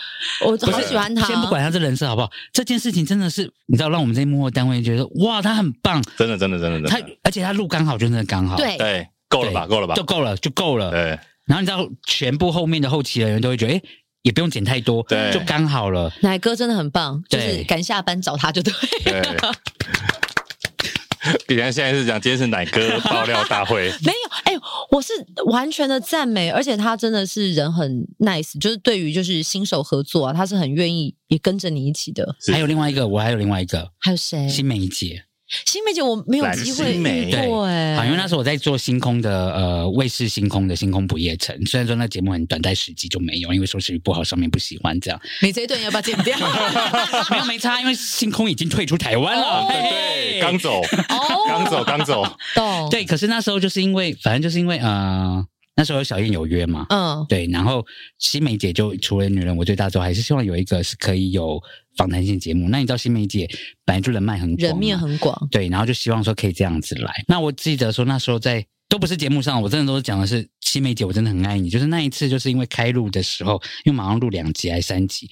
[0.46, 1.26] 我好喜欢他。
[1.26, 4.02] 先不管他这人设好不好，这件事情真的是你知道让。
[4.02, 6.90] 我们这些幕后单位觉得哇，他很棒，真的，真的，真的，真的。
[6.90, 10.90] 他而且他录刚好，就真的刚好，对对，够了吧，够了吧，就够了，就够了。
[10.90, 11.20] 对。
[11.46, 13.82] 然后你知道，全部后面的后期的人都会觉得，哎，
[14.24, 16.12] 也不用剪太多，对，就刚好了。
[16.22, 18.74] 奶哥真的很棒，就是赶下班找他就对。
[19.04, 19.22] 对。
[21.48, 24.54] 比方现在是讲今天是奶哥爆料大会， 没有，哎，
[24.90, 25.14] 我是
[25.46, 32.36] 完全的赞美，而且他真的是人很 nice，就是对于就是新手合作啊，他是很愿意也跟着你一起的。
[32.52, 34.48] 还有另外一个，我还有另外一个，还有谁？
[34.48, 35.26] 新梅姐。
[35.66, 45.22] 新梅姐，我没有机会遇过哎，好，因为那时候我在做星空的呃卫视星空的星空不夜城，虽然说那节目很短，但十集就没有，因为收视率不好，上面不喜欢这样。
[45.42, 46.38] 你这一段要不要剪掉？
[47.30, 50.82] 没有没差，因为星空已经退出台湾了，对，刚走，
[51.48, 52.26] 刚走，刚走。
[52.56, 52.90] 懂。
[52.90, 55.46] 对，可是那时候就是因为，反正就是因为呃。
[55.74, 56.86] 那时候小燕有约嘛？
[56.90, 57.84] 嗯，对，然后
[58.20, 61.60] 新梅姐就除了女人我最大之外，还是希望有一个是可以有
[61.98, 62.70] 访谈性节目。
[62.70, 63.50] 那你知道新梅姐
[63.86, 67.12] 本来就人脉很广，人面很广，对，然后就希望说可以这样子来。
[67.28, 71.70] 那我记得说那时候在都不是节目上，我真的都是讲的是新梅姐，我真的很爱你。
[71.70, 75.30] 就是那一次，就是因为开录的时候，因为马上录两集还是三集，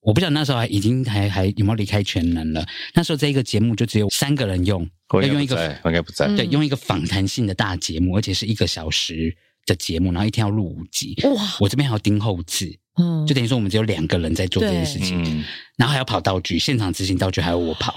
[0.00, 2.66] 我不晓得那时候还已经还还有没有离开全能了。
[2.94, 9.36] 那时候这一个节目就只有三个人用，要用一个应该不在，对，用一个访谈性的大节目，而且是一个小时。
[9.66, 11.56] 的节目，然后一天要录五集，哇！
[11.60, 15.44] 我这边还要盯后制，嗯，就等于说我们只有两个人在做这件事情，嗯、
[15.76, 17.94] 然后还要跑道具，现场执行道具还要我跑。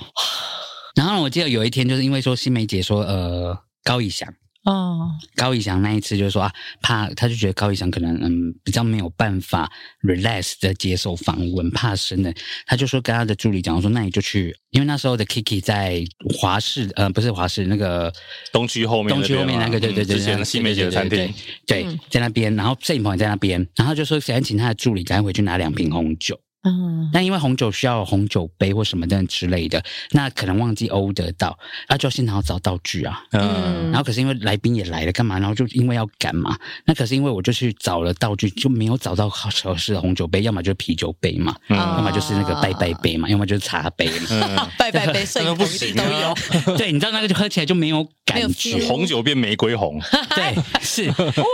[0.96, 4.34] 然后我记得有一天，就是因为说新梅姐说，呃，高以翔。
[4.64, 9.72] 哦，高以翔那一次就是说啊，怕他就觉得高以翔可能嗯比较没有办法
[10.04, 12.32] relax 的接受访问，怕生的，
[12.68, 16.04] 他就说跟他的助理讲说，那你就去，因为那时候的 Kiki 在
[16.38, 18.14] 华视，呃不是华视那个
[18.52, 21.34] 东区后面，东区后面那个对对对，之前新梅姐的餐厅，
[21.66, 26.40] 对，在那边，然后摄影棚也在那边，然后就说想请他的助理赶快回去拿两瓶红酒。
[26.64, 31.58] 嗯，但因为红酒需要红酒杯或什么的之类的，那可能忘记欧得到，
[31.90, 33.24] 那就要现场要找道具啊。
[33.32, 35.40] 嗯，然后可是因为来宾也来了，干嘛？
[35.40, 44.28] 然后就因为要赶嘛，那可是因为我就去找了道具，就没有找到合适的红酒杯，要么就是啤酒杯嘛，嗯、要么就是那个拜拜杯嘛，要么就是茶杯嘛。
[44.30, 46.78] 嗯、拜拜杯、摄影不行都有。
[46.78, 50.00] 对，你知道那个就喝起来就没有感觉，红酒变玫瑰红。
[50.36, 51.46] 对，是哇，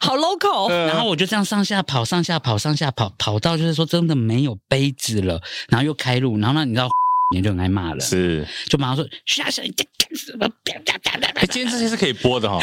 [0.00, 0.68] 好 local。
[0.70, 4.55] 然后我就这样上下跑，上下跑，上下跑，跑到就是说真的没有。
[4.68, 6.88] 杯子了，然后又开路，然后呢，你知道，
[7.34, 10.48] 你就很爱骂了，是，就马上说徐大生你在干什么？
[11.34, 12.58] 哎，今天这些是可以播的哈，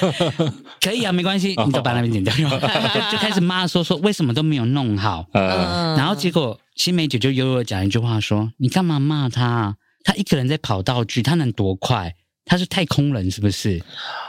[0.80, 2.48] 可以啊，没关系，你就把那边剪掉，就
[3.10, 9.76] 就开始骂说说为什么都没有弄好，嗯，然后结果新梅姐就悠悠讲一句话说，你干嘛骂他？
[10.04, 12.14] 他一个人在跑道具，他能多快？
[12.48, 13.80] 他是太空人是不是？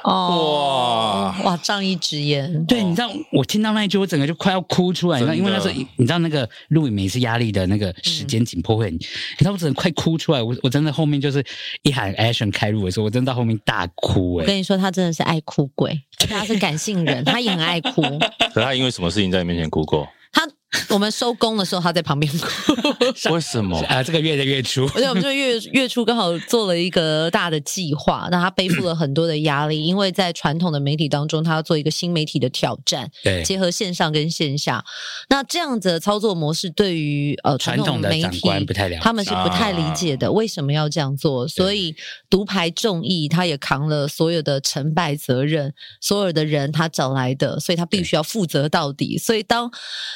[0.04, 2.66] 哦，哇哇，仗义直言。
[2.66, 5.20] 对，你知道我听到那一句，我整个就快要哭出来。
[5.20, 9.00] 你知道，因为那时候你知道那个录影每次压力的那个时间紧迫会很，你
[9.40, 10.42] 知道我整个快哭出来。
[10.44, 11.44] 我我真的后面就是
[11.84, 14.44] 一喊 action 开录的时候，我真的到后面大哭哎。
[14.44, 18.02] 我跟你说，他真的是爱哭鬼，他是感性人，他也很爱哭。
[18.54, 20.08] 可他因为什么事情在你面前哭过？
[20.72, 20.80] 他。
[20.94, 22.74] 我们收工的时候，他在旁边哭。
[23.34, 24.04] 为什么 啊？
[24.04, 34.84] 这个月的月初，而且我们这个月月初刚好做了一个大的计划，那他背负了很多的压力，因为在传统的媒体当中，他要做一个新媒体的挑战，对，结合线上跟线下。
[35.30, 41.48] 那这样子的操作模式，对于呃传统的媒体不太了解，他们是不太理解的，为什么要这样做？
[41.48, 41.96] 所以
[42.30, 49.18] 独排众议，他也扛了所有的成败责任，所有的人他找来的，所以他必须要负责到底。
[49.18, 49.72] 所以当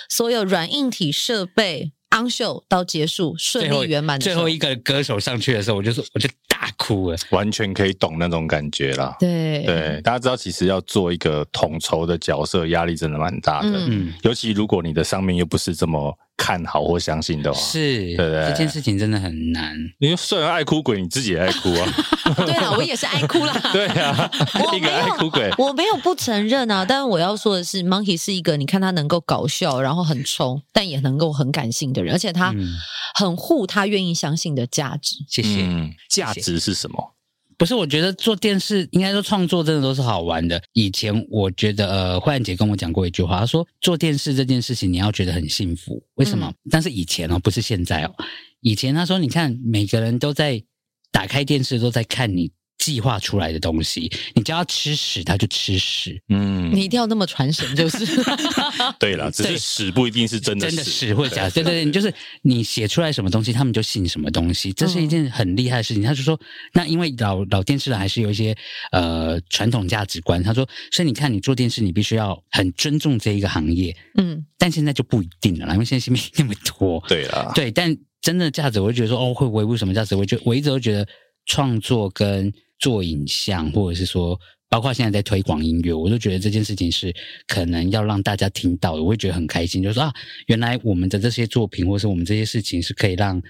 [0.10, 9.16] 所有软硬体设备 on show 到结束顺利圆满，最后一个歌手上去的时候，我就说，我就大哭了，完全可以懂那种感觉啦。
[9.20, 13.72] 对对，大家知道，其实要做一个统筹的角色，压力真的蛮大的。
[13.88, 16.18] 嗯，尤其如果你的上面又不是这么。
[16.44, 19.74] 看好或相信的话，是，对对，这件事情真的很难。
[20.00, 21.94] 你虽然爱哭鬼，你自己也爱哭啊。
[22.36, 23.58] 对啊，我也是爱哭啦。
[23.72, 24.30] 对啊，
[24.76, 26.84] 一个爱哭鬼，我没有不承认啊。
[26.84, 32.54] 但是我要说的是，Monkey 是一个你看他能够搞笑，然后很冲， 但也能够很感性的人，而且他
[33.16, 35.16] 很护他愿意相信的价值。
[35.30, 35.62] 谢谢。
[35.62, 37.16] 嗯，价值是什么？
[37.58, 40.62] 不是，我觉得做电视应该说创作真的都是好玩的。
[40.74, 46.48] 以前我觉得，呃，慧兰姐跟我讲过一句话，她说做电视这件事情你要觉得很幸福，为什么？
[46.48, 48.14] 嗯、但是以前哦，不是现在哦。
[48.62, 50.64] 以前她说，你看每个人都在
[51.12, 52.52] 打开电视，都在看你。
[52.78, 56.22] 计划出来的东西，你叫他吃屎，他就吃屎。
[56.30, 58.06] 嗯，你一定要那么传神，就是。
[59.00, 61.50] 对了，只是屎不一定是真的真的屎或假。
[61.50, 66.04] 对对对，你就是你写出来什么东西，他们就信什么东西，这是一件很厉害的事情。
[66.04, 66.40] 他就说，
[66.74, 68.56] 那因为老老电视人还是有一些
[68.92, 70.42] 呃传统价值观。
[70.44, 73.96] 他说，所以你看，你做电视，你必须要很尊重这一个行业。
[74.18, 77.04] 嗯，但现在就不一定了，因为现在新闻那么多。
[77.08, 80.16] 对啊，对，但真的价值，我就觉得说，哦，会维护什么价值？
[80.16, 81.08] 我就我一直都觉得
[81.46, 87.14] 创作跟做影像，或者是说包括现在在推广音乐，我都觉得这件事情是
[87.48, 90.14] 可能要让大家听到的，我会觉得很开心，就是说啊，
[90.48, 93.42] 原来我们的这些作品，或是我们这些事情，是可以让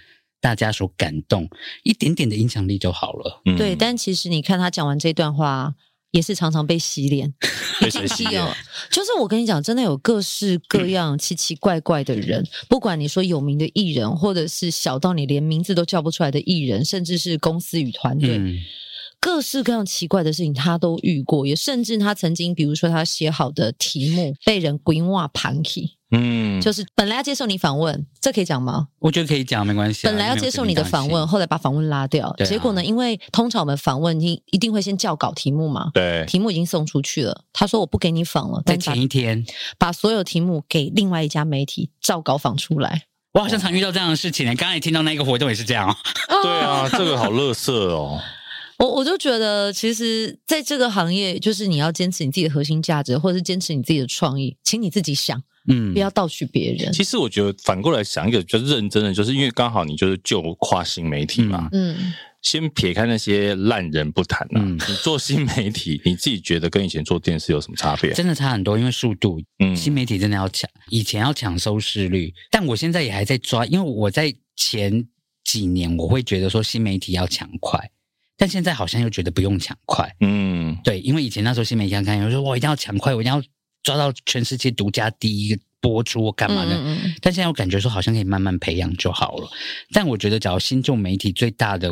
[0.41, 1.49] 大家所感动，
[1.83, 3.41] 一点点的影响力就好了。
[3.45, 5.75] 嗯、对，但其实你看他讲完这段话。
[6.13, 7.31] 也是常常被洗脸，
[7.81, 8.41] 被谁洗脸？
[8.89, 18.37] 就是我跟你讲，真的有各式各样奇奇怪怪的人，不管你说有名的艺人，或者是小到你连名字都叫不出来的艺人，甚至是公司与团队。
[18.37, 18.57] 嗯
[19.19, 28.87] 各式各样奇怪的事情，他都遇过，也甚至他曾经，比如说他写好的题目被人鬼话盘起，嗯，就是本来要接受你访问，这可以讲吗？
[28.99, 30.09] 我觉得可以讲，没关系、啊。
[30.09, 32.83] 本来要接受你的访问，后来把访问拉掉，啊、结果呢？
[32.83, 39.45] 因为通常我们访问你一定会先校稿题目嘛，对，题目已经送出去了，他说我不给你访了，在前一天
[39.77, 43.03] 把所有题目给另外一家媒体照稿访出来。
[43.33, 45.95] 我好像常遇到这样的事情呢，刚才听到那个活动也是这样哦。
[46.43, 48.21] 对啊，这个好乐色哦。
[48.79, 56.91] 我我就觉得，其实在这个行业，就是你要坚持你自己的核心价值，或者是坚持你自己的创意，请你自己想，嗯，不要盗取别人。
[56.91, 68.11] 其实我觉得反过来想一个比较认真的，就是因为刚好你就是就跨新媒体嘛，嗯，先撇开那些烂人不谈啊，嗯，你做新媒体，你自己觉得跟以前做电视有什么差别？
[68.13, 75.07] 真的差很多，因为速度，嗯，新媒体真的要抢，以前要抢收视率，但我现在也还在抓，因为我在前
[75.43, 77.91] 几年我会觉得说新媒体要抢快。
[78.43, 83.41] 但现在好像又觉得不用抢快，嗯，对，因为以前那时候新媒体看看，有人说我一定要抢快，我一定要
[83.83, 86.75] 抓到全世界独家第一个播出，我干嘛的？
[86.75, 89.49] 嗯嗯，但现在我感觉说好像可以慢慢培养就好了。
[89.93, 91.89] 但我觉得，假如新旧媒体最大的，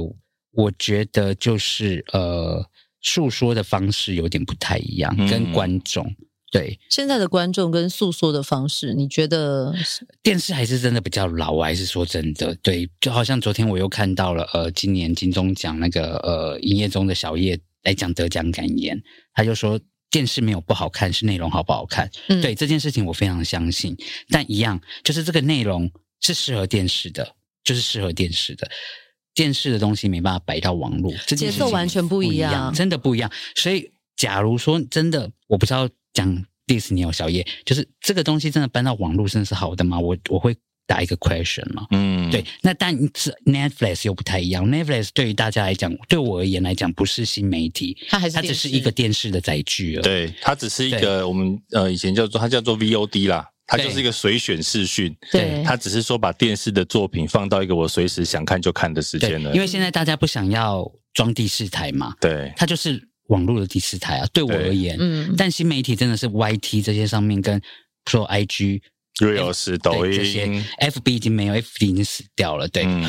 [0.51, 2.61] 我觉得就是呃，
[2.99, 6.05] 诉说的方式有点不太一样，跟观众。
[6.05, 6.15] 嗯
[6.51, 9.73] 对，现在的观众跟诉说的方式，你觉得
[10.21, 11.51] 电视还是真的比较老？
[11.51, 12.53] 我还是说真的？
[12.55, 19.01] 对，就好像昨天我又看到了，呃，今年金钟奖那个呃，营业中的小叶来讲得奖感言，
[19.33, 22.11] 他就说电视没有不好看，是内容好不好看。
[22.27, 23.95] 嗯，对这件事情我非常相信，
[24.27, 27.33] 但一样就是这个内容是适合电视的，
[27.63, 28.69] 就是适合电视的，
[29.33, 33.31] 电视的东西没办法摆到网络，这节奏完全不一样，真的不一样。
[33.55, 35.87] 所以，假如说真的，我不知道。
[36.13, 40.00] 讲迪士尼哦，小叶，就是这个东西真的搬到网络真的是好的吗？
[40.00, 40.56] 我我会
[40.88, 41.86] 打一个 question 嘛。
[41.91, 42.43] 嗯，对。
[42.62, 50.02] 那但是 Netflix 又不太一样，Netflix 对于大家来讲，对我而言来讲，不是新媒体，它还是它只是一个电视的载具了。
[50.02, 55.15] 对，它只是一个我们呃以前叫做它叫做 VOD 啦，它就是一个随选视讯。
[55.32, 59.54] 对，它只是说把电视的作品放到一个我随时想看就看的时间了。
[59.54, 63.11] 因为现在大家不想要装第四台嘛，对，它就是。
[63.31, 67.61] 网络的第四台啊，对我而言，嗯，但新媒体真的是 YT 这些上面跟
[68.09, 68.81] 说 IG、
[69.21, 70.45] 又有是、抖音这些
[70.79, 73.03] ，FB 已经没有，FB 已经死掉了，对，嗯、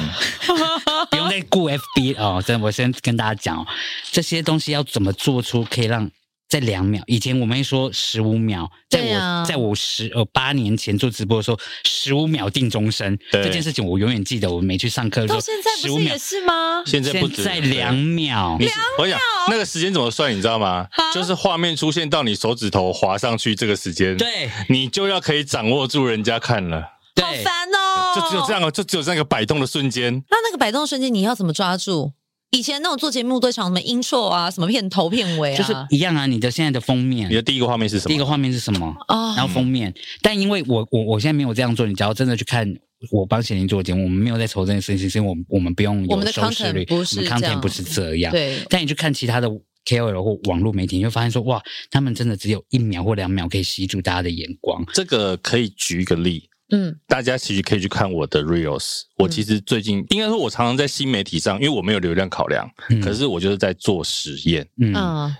[1.11, 2.43] 不用再顾 FB 哦。
[2.45, 3.67] 真的，我先跟大家讲哦，
[4.11, 6.11] 这些东西要怎么做出可以让。
[6.53, 8.71] 在两秒以前，我们会说十五秒。
[8.91, 14.53] 在我、啊、在我十呃八年前做直播的时候，十五秒定终身这件事情，我永远记得。
[14.53, 16.83] 我没去上课的时候，到现在不是也是吗？
[16.85, 18.59] 现在不止在两秒。
[18.59, 20.31] 两秒，我想那个时间怎么算？
[20.37, 20.87] 你知道吗？
[21.15, 26.83] 就是画面出现到你手指头滑上去这个时间，对，你就要可以掌握住人家看了。
[27.17, 28.13] 好烦哦！
[28.15, 30.13] 就只有这样，就只有这样一个摆动的瞬间。
[30.29, 32.13] 那那个摆动的瞬间，你要怎么抓住？
[32.53, 36.27] 以前那种做节目都想什么 intro 啊，什么片头片尾啊，就是一样啊。
[36.27, 38.09] 你的现在的封面，你的第一个画面是什么？
[38.09, 38.95] 第一个画面是什么？
[39.09, 39.93] 啊，然后封面。
[40.21, 42.71] 但因为我我我现在没有这样做，你只要真的去看
[43.11, 48.31] 我帮贤玲做节目，我们没有在筹这件事情，是因为我们我们不用有收视率，我们的 content 不是这样。
[48.31, 48.59] 对。
[48.69, 49.49] 但你去看其他的
[49.87, 54.85] KOL 或网络媒体，你会发现说，哇，他们真的只有一秒或两秒可以吸住大家的眼光。
[54.93, 56.51] 这个可以举一个例。
[56.73, 59.03] 嗯，大家其实可以去看我的 reels。
[59.19, 62.69] 我其实最近应该说，我常常在新媒体上，因为我没有流量考量，
[63.03, 64.67] 可是我就是在做实验。
[64.79, 64.95] 嗯，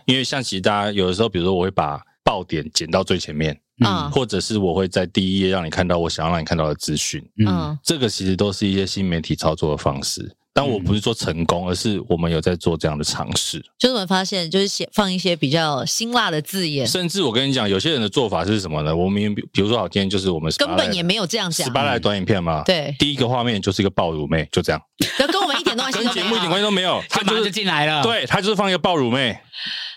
[0.07, 7.27] 因为像其实大家有的时候，比如说我会把爆点剪到最前面，嗯，或者是我会在第一页让你看到我想要让你看到的资讯。
[7.39, 10.31] 嗯，这个其实都是一些新媒体操作的方式。
[10.55, 13.59] 但我不是说成功，而是我们有在做这样的尝试。
[13.79, 16.87] 就是我们发现，就是写放一些比较辛辣的字眼。
[16.87, 18.95] 甚至我跟你讲，有些人的做法是什么呢？
[18.95, 21.67] 我们比比如说，好，今天就是我们根本也没有这样讲。
[21.67, 24.81] 十八来短影片嘛，对，第一个画面就是一个爆乳妹，就这样，
[25.17, 28.03] 跟跟我们一点关系都没有，跟节目一点关系都没有，他马上就进来了。
[28.03, 29.37] 对，他就是放一个爆乳妹，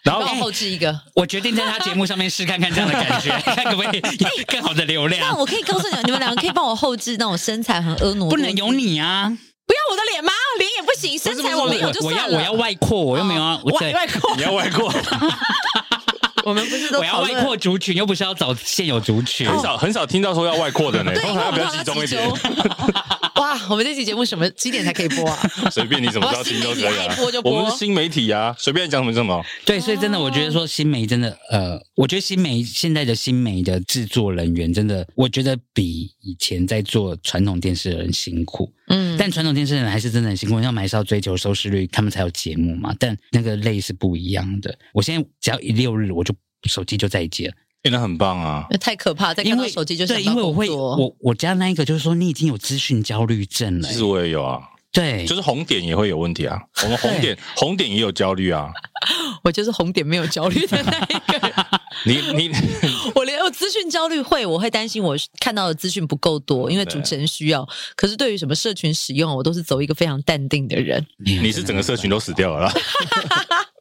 [0.04, 0.98] 然后后置一个。
[1.16, 5.34] 我决定在他节目上面试看看这样的感觉， 看可不可以有更好的流量。
[5.34, 9.38] 那我可以告诉你们，你们两个可以帮我后置那种身材很婀娜，不能有你啊。
[9.66, 10.32] 不要我的脸吗？
[10.60, 12.38] 脸也不行，身材我没有就算了。
[12.38, 14.92] 我要我要外扩，我又没有啊，外外扩，你要外扩。
[16.48, 22.24] 我们不是都我要外扩族群，又不是要找现有族群，很少很少听到说要外扩的呢，通常要比较集中一点。
[23.36, 25.38] 哇，我们这期节目什么几点才可以播啊？
[25.70, 27.16] 随便你怎么时候听都可以啊。
[27.18, 27.52] 播就播。
[27.52, 29.44] 我们是新媒体啊，随便讲什么什么。
[29.66, 38.72] 对，所以真的，我觉得说新媒真的，呃，我觉得新媒现在的新媒的制作人员真的，我觉得比以前在做传统电视的人辛苦。
[38.88, 42.96] 嗯，但传统电视的人还是真的很辛苦，要还是要追求收视率，他们才有节目嘛。
[43.00, 44.78] 但那个累是不一样的。
[44.94, 46.34] 我现在只要一六日，我就
[46.68, 47.54] 手机就再见。
[47.82, 48.66] 变得很棒啊！
[48.82, 53.88] 太可怕，在看到手机就想到对，因为我会我我家那一个就是说，你已经有资讯焦虑症了。
[53.88, 54.60] 其实我也有啊，
[54.92, 56.60] 对，就是红点也会有问题啊。
[56.82, 58.72] 我们红点红点也有焦虑啊。
[59.44, 61.66] 我就是红点没有焦虑的那一个。
[62.08, 62.52] 你你
[63.14, 67.64] 我连有资讯焦虑会，我会担心我看到的资讯不够多，因为主持人需要。
[67.96, 71.06] 可是对于什么社群使用，我都是走一个非常淡定的人。
[71.24, 72.74] 你是整个社群都死掉了啦，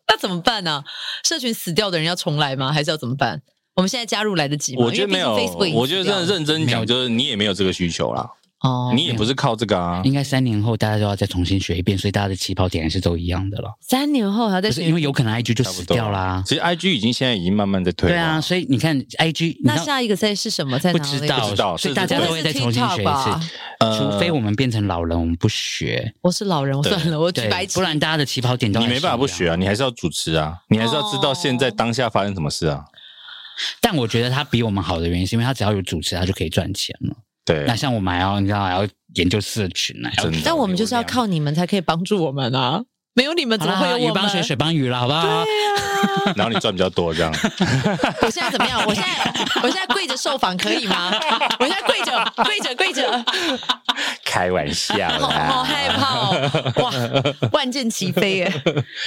[0.09, 0.85] 那怎么办呢、啊？
[1.25, 2.73] 社群死掉的人要重来吗？
[2.73, 3.43] 还是要怎么办？
[3.75, 4.85] 我们现在加入来得及吗？
[4.85, 5.35] 我觉得没有，
[5.75, 8.31] 我觉得真的认真讲，就是你也没有这个需求啦。
[8.65, 10.01] 哦，你也不是靠这个啊。
[10.05, 13.71] 应该三年后大家都要再重新学一遍，所以大家的起跑点还是都一样的了。
[13.81, 16.43] 三年后还要再学，因为有可能 IG 就死掉啦。
[16.47, 18.15] 其实 IG 已经现在已经慢慢在退了。
[18.15, 20.79] 对啊，所以你看 IG，那下一个赛是什么？
[20.79, 20.99] 在哪里？
[20.99, 23.51] 不知道，不知道，所以大家都会再重新学一次。
[23.99, 26.15] 除非我们变成老人，我们不学。
[26.23, 27.75] 我是老人，我算了，我举白旗。
[27.75, 32.83] 不然大家的起跑点都你没办法不学啊，你还是要主持啊，你还是要知道现在当下发生什么事啊。
[33.83, 37.15] 但我觉得他比我们好的原因，是因为他只要有主持，他就可以赚钱了。
[37.45, 38.87] 对，那像我们还要，你知道，还要
[39.17, 40.11] 研究社群啊。
[40.45, 42.83] 但我们就是要靠你们才可以帮助我们啊！
[43.17, 44.09] 没有你们怎么会有我们？
[44.09, 45.23] 鱼帮水，水帮鱼了，好不好？
[45.45, 46.33] 对啊。
[46.37, 47.33] 然后你赚比较多，这样。
[48.23, 48.83] 我现在怎么样？
[48.87, 51.13] 我现在 我现在跪着受访可以吗？
[51.61, 53.25] 我现在跪着跪着跪着。
[54.25, 56.73] 开玩笑，好，好害怕哦！
[56.83, 58.53] 哇，万箭齐飞耶！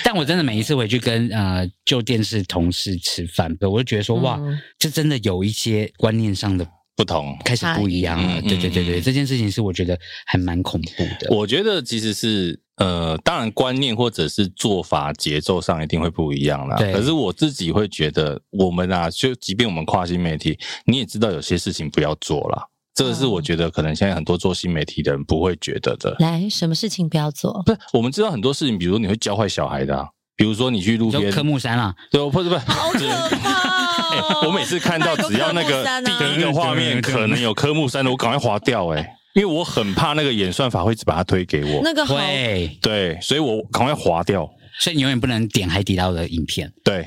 [0.06, 4.40] 但我真的每一次回去跟呃旧电视同事吃饭，我就觉得说哇，
[4.80, 6.66] 这真的有一些观念上的
[6.98, 8.42] 不同，开始不一样了。
[8.42, 11.28] 对对对对，这件事情是我觉得还蛮恐怖的。
[11.30, 16.76] 我觉得其实是呃，当然观念或者是做法节奏上一定会不一样啦。
[16.76, 22.66] 可是我自己会觉得，我们啊，就即便我们跨新媒体，你也知道有些事情不要做啦。
[22.96, 26.16] 这个是我觉得可能现在很多做新媒体的人不会觉得的。
[26.18, 27.62] 来，什么事情不要做？
[27.64, 31.32] 不是，我们知道很多事情，比如你会教坏小孩的，啊，比如说你去路边。
[31.32, 31.94] 科目三啊？
[32.10, 32.60] 对，不是不是。
[32.62, 33.87] 好可怕，哦！
[34.46, 35.86] 我每次看到只要那个
[36.20, 41.82] 第一个画面可能有科目三的，我赶快划掉哎，因为我很怕那个演算法会一直把它推给我。
[41.84, 44.50] 那个会，对，所以我赶快划掉。
[44.80, 47.04] 所以你永远不能点海底捞的影片，对，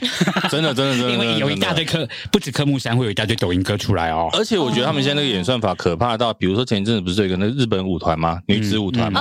[0.50, 4.28] 真的真的 真的，因为有一大堆科，不止科目三，会有一大堆抖音歌出来哦。
[4.32, 8.40] 而且我觉得他们现在那个演算法可怕到，比如说前一阵子不是有一个那日本舞团吗？
[8.46, 9.20] 女子舞团吗？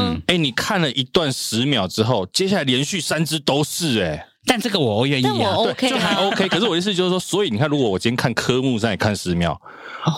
[0.00, 0.22] 嗯嗯。
[0.26, 6.48] 哎，你看了一段十秒之后，接下来连续三支都是哎，但这个我愿意啊，对，就还 OK。
[6.48, 9.60] 可是我的意思就是说，所以你看，如果我今天看科目三也看十秒，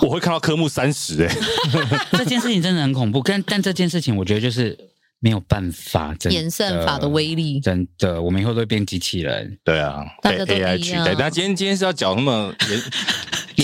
[0.02, 1.36] 我会看到科目三十哎，
[2.16, 3.20] 这件事情真的很恐怖。
[3.24, 4.88] 但但这件事情，我觉得就是。
[5.22, 9.58] 没有办法，真演算法的威力，真的，我们以后都会变机器人。
[9.62, 11.14] 对啊，被 AI 取代。
[11.18, 12.80] 那今天今天是要讲那么严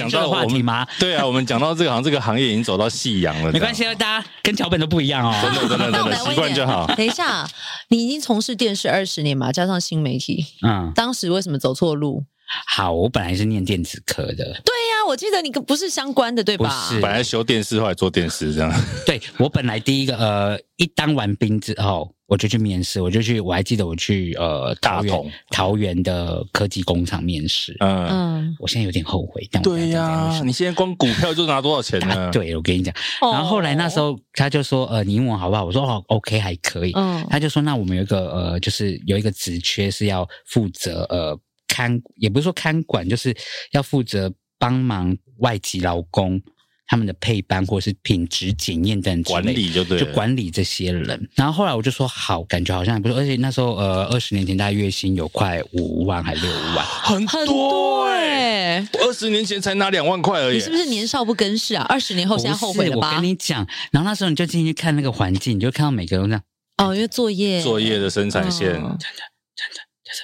[0.05, 0.87] 肃的话题吗？
[0.99, 3.53] 对啊，我们讲到这个，好像这个行业已经走到夕阳了。
[3.53, 5.35] 没关系，大家跟脚本都不一样哦。
[5.43, 6.87] 真的，真的，真的，习惯就好。
[6.97, 7.49] 等一下，
[7.89, 12.25] 你已经从事电视二十年嘛，加上新媒体，嗯，当时为什么走错路？
[12.67, 14.37] 好，我本来是念电子科的。
[14.37, 14.97] 对呀。
[15.07, 16.89] 我记得你不是相关的对吧？
[16.89, 18.73] 不是，本来修电视，后来做电视这样。
[19.07, 27.77] 对，我本来第一个呃，一当完兵之后，我就去面试，我就去，我还记得我去呃桃园桃园的科技工厂面试。
[27.79, 29.49] 嗯嗯，我现在有点后悔。
[29.53, 32.29] 但对呀、啊，你现在光股票就拿多少钱呢？
[32.35, 32.93] 对，我跟你讲。
[33.21, 35.65] 然后后来那时候他就说呃，你英文好不好？
[35.65, 36.91] 我说哦，OK 还可以。
[36.97, 41.39] 嗯，他就说那我们有一个呃，就是有一个职缺是要负责呃
[41.69, 43.37] 看，也不是说看管，就是
[43.73, 44.33] 要负责。
[44.59, 46.41] 帮忙外籍劳工
[46.87, 51.29] 他们的配班或是品质检验等管理就对，就管理这些人。
[51.35, 58.89] 然后后来我就说好，感觉好像也不是，而且那时候呃二十年前大概月薪有快五万还六万，很多哎、欸！
[59.01, 60.55] 二十年前才拿两万块而已。
[60.55, 61.85] 你是不是年少不更事啊？
[61.87, 63.11] 二十年后现在后悔了吧？
[63.11, 63.59] 我跟你讲，
[63.91, 66.43] 然后那时候你就进去看那个环境，你就看到每个人这样
[66.79, 69.81] 哦，因为作业作业的生产线，真的真的真的，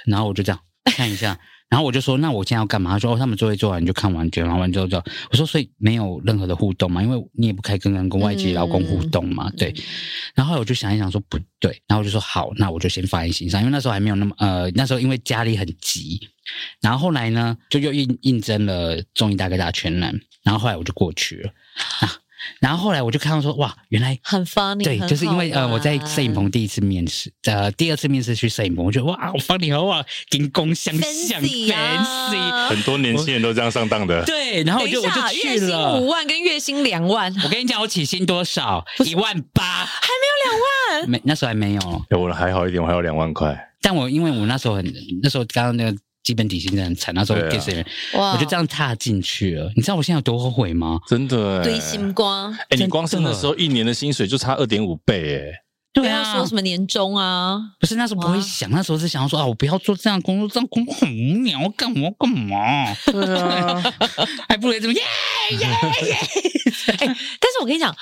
[0.06, 1.38] 然后我就这样看一下。
[1.68, 2.90] 然后我就说，那我现在要干嘛？
[2.90, 4.98] 他说，哦，他们作业做完你就看完，卷完完之后就
[5.30, 9.74] 我说，所以没有任何的互动嘛，因为你也不可以跟人跟外籍劳工互动嘛，嗯、对。
[10.34, 16.20] 然后我就想一想说不对，然后我就说好，那我就先放在心上，因为那时候还没有那么呃，那时候因为家里很急。
[16.82, 21.50] 然后后来呢，就又应应征了综艺大哥大全男，然后后来我就过去了。
[22.00, 22.21] 啊
[22.60, 34.24] 然后后来我就看到说，哇，原来很 funny，对，就是因为呃，我在摄影棚第一次面试，呃，第二次面试去摄影棚，我觉得哇，好 funny 好哇，跟工相像 fancy，很多年轻人都这样上当的。
[34.24, 38.84] 对，然后我就我就去了，月薪五万跟月薪两万，我跟你讲，我起薪多少？
[39.04, 42.04] 一万八，还没有两万，没，那时候还没有。
[42.10, 43.68] 有我还好一点，我还有两万块。
[43.80, 45.96] 但我因为我那时候很，那时候刚刚那个。
[46.22, 47.84] 基本底薪真的很惨，那时候给谁？
[48.14, 49.72] 我就这样踏进去了。
[49.74, 51.00] 你知道我现在有多后悔吗？
[51.08, 52.52] 真的，堆星光。
[52.70, 55.62] 哎，你光是那时候一年的薪水就差二点五倍，哎。
[55.94, 57.60] 对啊，说什么年终啊？
[57.78, 62.94] 不是那时候不会想，那时候是想要说啊，我不要做这样工作，这样工作很无聊，干嘛干嘛？
[63.04, 63.82] 对啊，
[64.48, 65.02] 还不如怎么耶
[65.50, 65.58] 耶
[66.06, 66.16] 耶！
[66.96, 67.94] 哎，但是我跟你讲。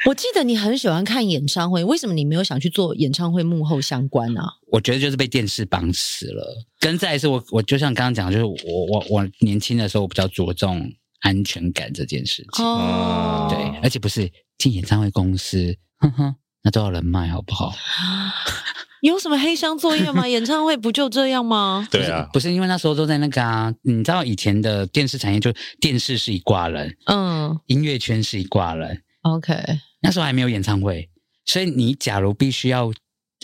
[0.08, 4.48] 我记得你很喜欢看演唱会，为什么你没有想去做演唱会幕后相关呢、啊？
[4.72, 6.64] 我觉得就是被电视绑死了。
[6.78, 10.90] 跟再一次我，我就像刚刚讲，就是我我我年轻的时候，我比较着重
[11.20, 12.64] 安全感这件事情。
[12.64, 17.74] 哦，对，而且不是进演唱会公司，哼哼，那都要人脉，好不好？
[19.02, 20.26] 有什么黑箱作业吗？
[20.28, 21.86] 演唱会不就这样吗？
[21.90, 29.54] 对啊，不是因为那时候都在那个啊，你知道以前的电视产业就电视是一挂人，嗯，音乐圈是一挂人，OK。
[30.00, 31.08] 那时候还没有演唱会，
[31.44, 32.92] 所以你假如必须要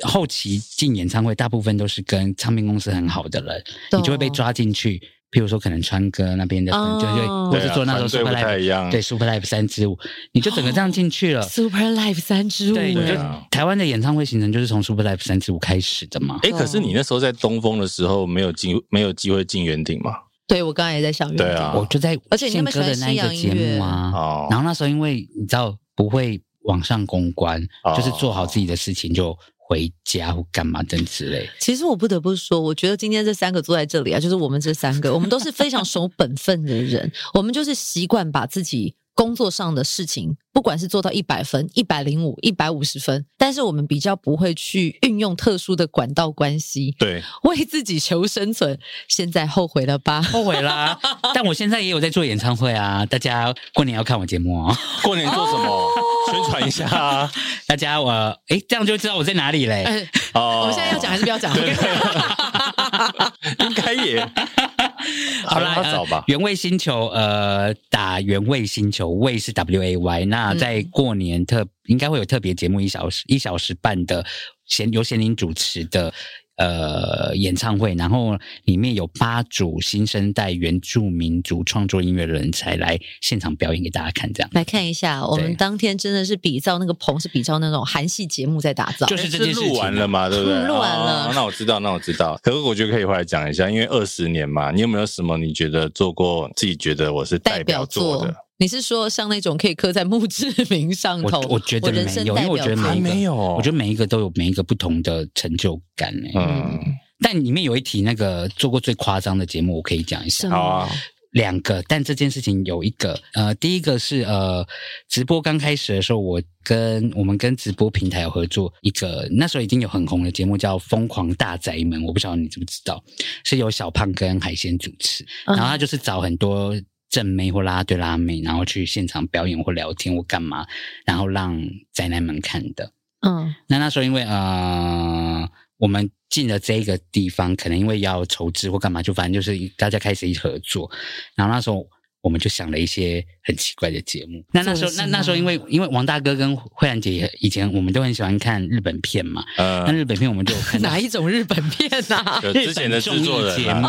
[0.03, 5.01] 后期进演唱会，大部分都是跟唱片公司很好的人，你就会被抓进去。
[5.33, 9.99] 譬如说，可能川哥那边的，就就或是做那时候 Super Life，对 Super Life 三支舞，
[10.33, 11.43] 你就整个这样进去了。
[11.43, 13.15] Super Life 三支舞，对，就
[13.51, 16.39] 台湾的演唱会行程就是从 Super Life 三支舞开始的嘛。
[16.43, 20.13] 哎，可是你那时候在东风的时候，没有进，没有机会进圆顶吗？
[20.47, 24.13] 对，我刚才也在想对啊，我就在宪歌的那一个节目啊。
[24.15, 26.41] 哦，然后那时候因为你知道不会。
[26.67, 27.97] 网上公关、oh.
[27.97, 31.49] 就是做好自己的事情就回家或干嘛等之类。
[31.61, 38.97] 其实我不得不说，我觉得今天这三个坐在这里啊，就是我们这三个，我们都是非常守本分的人，我们就是习惯把自己。
[39.17, 48.79] 工作上的事情，不管是做到一百分、一百零五、一百五十分，但是我们比较不会去运用特殊的管道关系，对，为自己求生存。
[49.09, 50.21] 现在后悔了吧？
[50.23, 50.99] 后悔啦！
[51.35, 54.77] 但我现在也有在做演唱会啊，大家过年要看我节目哦。
[55.03, 55.67] 过年做什么？
[55.67, 55.89] 哦、
[56.31, 57.33] 宣传一下啊！
[57.67, 58.11] 大家我
[58.49, 59.83] 哎，这样就知道我在哪里嘞。
[59.85, 61.51] 哎、哦，我们现在要讲还是不要讲？
[63.61, 64.21] 应该也。
[65.47, 66.25] 好啦，找吧。
[66.27, 70.25] 原味星球，呃，打原味星球，味是 W A Y。
[70.25, 74.25] 那在过年特、嗯、应该会有特别节目，一小时一小时半的
[74.65, 76.13] 贤由贤玲主持的。
[76.57, 85.23] 呃，演唱会，然后里面有八组新生代原住民族创作音乐人才来现场表演给大家看，这样来看一下。
[85.27, 90.55] 我们当天真的是比照那个棚，是比照那种韩系节目在打造，就是这件事录完了嘛，对不对？
[90.67, 92.39] 录完了、哦，那我知道，那我知道。
[92.43, 98.35] 可是我觉得可以回来讲一下，因为二十年嘛，你有没有什么你觉得做过自己觉得我是代表作的？
[98.59, 101.41] 你是说像那种可以刻在墓志铭上头？
[101.43, 106.15] 我，我觉得没有，因为我觉得每一个没有，我觉得每一个都有每一个不同的成就感。
[106.35, 106.81] 嗯，
[107.21, 110.49] 但里面有一题那个做过最夸张的节目，我可以讲一下。
[110.49, 110.89] 好啊，
[111.33, 114.67] 两个，但这件事情有一个，呃，第一个是呃，
[115.07, 123.05] 直播刚开始的时候，我跟我们跟直播平台有合作一个，那时候已经有很红的节目叫《疯狂大宅门》，我不晓得你知不知道，
[123.45, 126.75] 是由小胖跟海鲜主持，然后他就是找很多。
[127.17, 130.67] 正妹或拉对拉妹，然后去现场表演或聊天或干嘛，
[131.07, 131.59] 然后让
[131.93, 132.93] 宅男们看的。
[133.27, 135.49] 嗯，那那时候因为呃，
[135.79, 140.91] 我们进了这个地方，可能因为要筹资或干嘛，就反正就是大家开始一合作，
[141.35, 141.89] 然后那时候。
[142.23, 144.45] 我们就想了一些很奇怪的节目。
[144.53, 149.45] 那那时候，那那时候，因为因为王大哥跟慧兰姐以前我们都很喜欢看日本片嘛。
[149.57, 152.41] 呃，那日本片我们就看 哪一种日本片啊？
[152.43, 153.87] 之前的制作人 节目，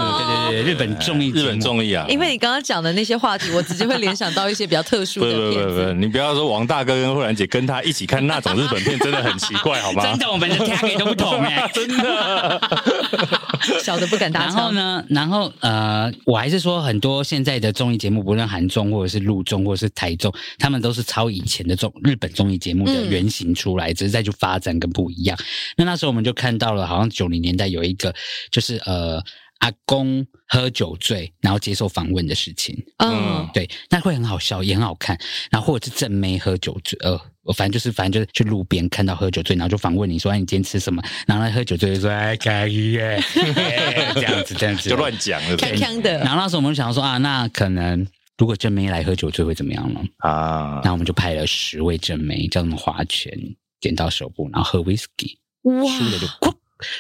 [0.52, 2.06] 对对对，日本综艺，日本综艺啊。
[2.08, 5.70] 因为你刚刚讲的那些话题，我直接会联想到一些比较特殊的片子。
[5.70, 10.04] 不不不，你不要说王大哥跟慧兰姐跟他一起看那种日本片，真的很奇怪，好吗？
[10.08, 12.62] 真的，我们的价格都不同哎，真的。
[13.84, 14.42] 小的不敢大。
[14.42, 25.38] 然后呢，然后呃，我还是说很多现在的综艺节目，不论韩综或者是陆综或者是台中，他们都是抄以前的综日本综艺节目的原型出来，嗯、只是再去发展跟不一样。
[25.76, 28.14] 那那时候我们就看到了，好像九零年代有一个，
[28.52, 29.20] 就是呃
[29.60, 32.76] 阿公喝酒醉，然后接受访问的事情。
[32.98, 35.18] 嗯，对，那会很好笑，也很好看。
[35.50, 37.20] 然后或者是正妹喝酒醉，呃。
[37.56, 43.24] 反正就是，反正就是去路边看到喝酒醉，然后就访问你说：“哎，你今天吃什么？”然后他喝酒醉就说：“哎，可以耶，
[44.16, 46.18] 这样子，这样子，就乱讲了。”锵锵的。
[46.20, 48.06] 然后那时候我们就想说啊，那可能
[48.38, 50.00] 如果正妹来喝酒醉会怎么样呢？
[50.18, 53.32] 啊，那我们就派了十位正妹，叫他们划拳，
[53.80, 56.54] 点到手部，然后喝威士忌，输了就哭，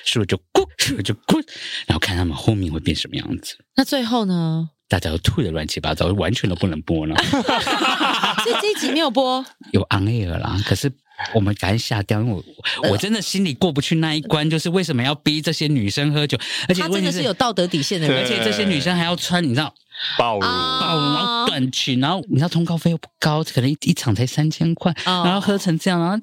[0.03, 1.37] 输了就哭，输了就哭，
[1.85, 3.57] 然后看他们后面会变什么样子。
[3.75, 4.69] 那最后呢？
[4.89, 7.13] 大家都吐得乱七八糟，完全都不能播了。
[8.43, 10.57] 所以这一集没有播，有 on air 啦。
[10.65, 10.89] 可是
[11.35, 16.37] 我们赶紧下掉，因为我我真的心里过不去那一关，就是为什么要逼这些女生喝酒？
[16.69, 19.75] 而且他真的是有道德底线的人，而且这些女生还要穿，你知道，
[20.17, 26.17] 暴露暴露，然后短裙，然后你知道通告费又不高，可能一一场才三千块，然后喝成这样，然后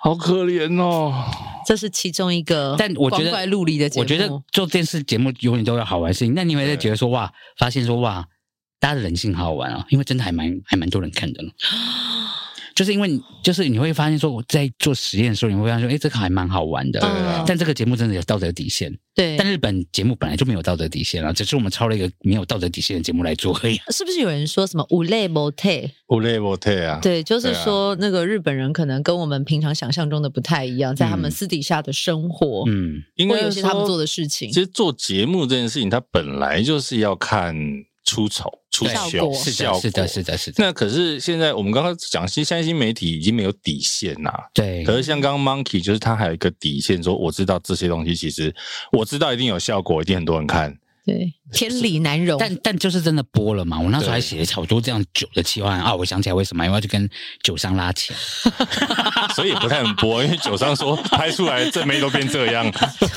[0.00, 1.12] 好可怜哦。
[1.66, 4.02] 这是其中一个，但我觉得怪陆离的节目。
[4.02, 6.32] 我觉得做电视节目永远都有好玩的事情。
[6.34, 8.26] 那你会在觉得说哇， 发现说哇，
[8.80, 11.50] 大家的人性好好玩啊，因为真的还蛮还蛮多人看的呢。
[12.78, 17.00] 就是因为，就是你会发现说，我在做实验的时候，你会发现说，哎，这个还蛮好玩的。
[17.00, 17.42] 对啊。
[17.44, 18.96] 但这个节目真的有道德底线。
[19.16, 19.36] 对。
[19.36, 23.74] 但日本节目本来就没有道德底线啊，只是我们抄了一个没有道德底线的节目来做而已。
[23.90, 25.68] 是不是有人说什么无类模特？
[26.06, 27.00] 无类模特啊？
[27.02, 34.52] 对，就是说那个日本人可能跟我们平常想象中的不太一样，在他们私底下的生活，嗯，因为有些他们做的事情。
[34.52, 37.56] 其实做节目这件事情，它本来就是要看。
[38.08, 40.64] 出丑、出糗、效果，是的，是的，是的。
[40.64, 44.32] 那可是现在我们刚刚讲，其实现在新媒体已经没有底线呐。
[44.54, 44.82] 对。
[44.82, 48.54] 可是像刚刚 Monkey，就是他还有一个底线，说我知道这些东西，其实
[48.92, 50.74] 我知道一定有效果，一定很多人看。
[51.08, 52.38] 对，天理难容。
[52.38, 53.80] 但但就是真的播了嘛？
[53.80, 55.94] 我那时候还写了好多这样酒的企划啊！
[55.94, 57.08] 我想起来为什么，因为要去跟
[57.42, 58.14] 酒商拉钱，
[59.34, 62.70] 所以也不太能播，因为酒商说拍出来正妹都变这样，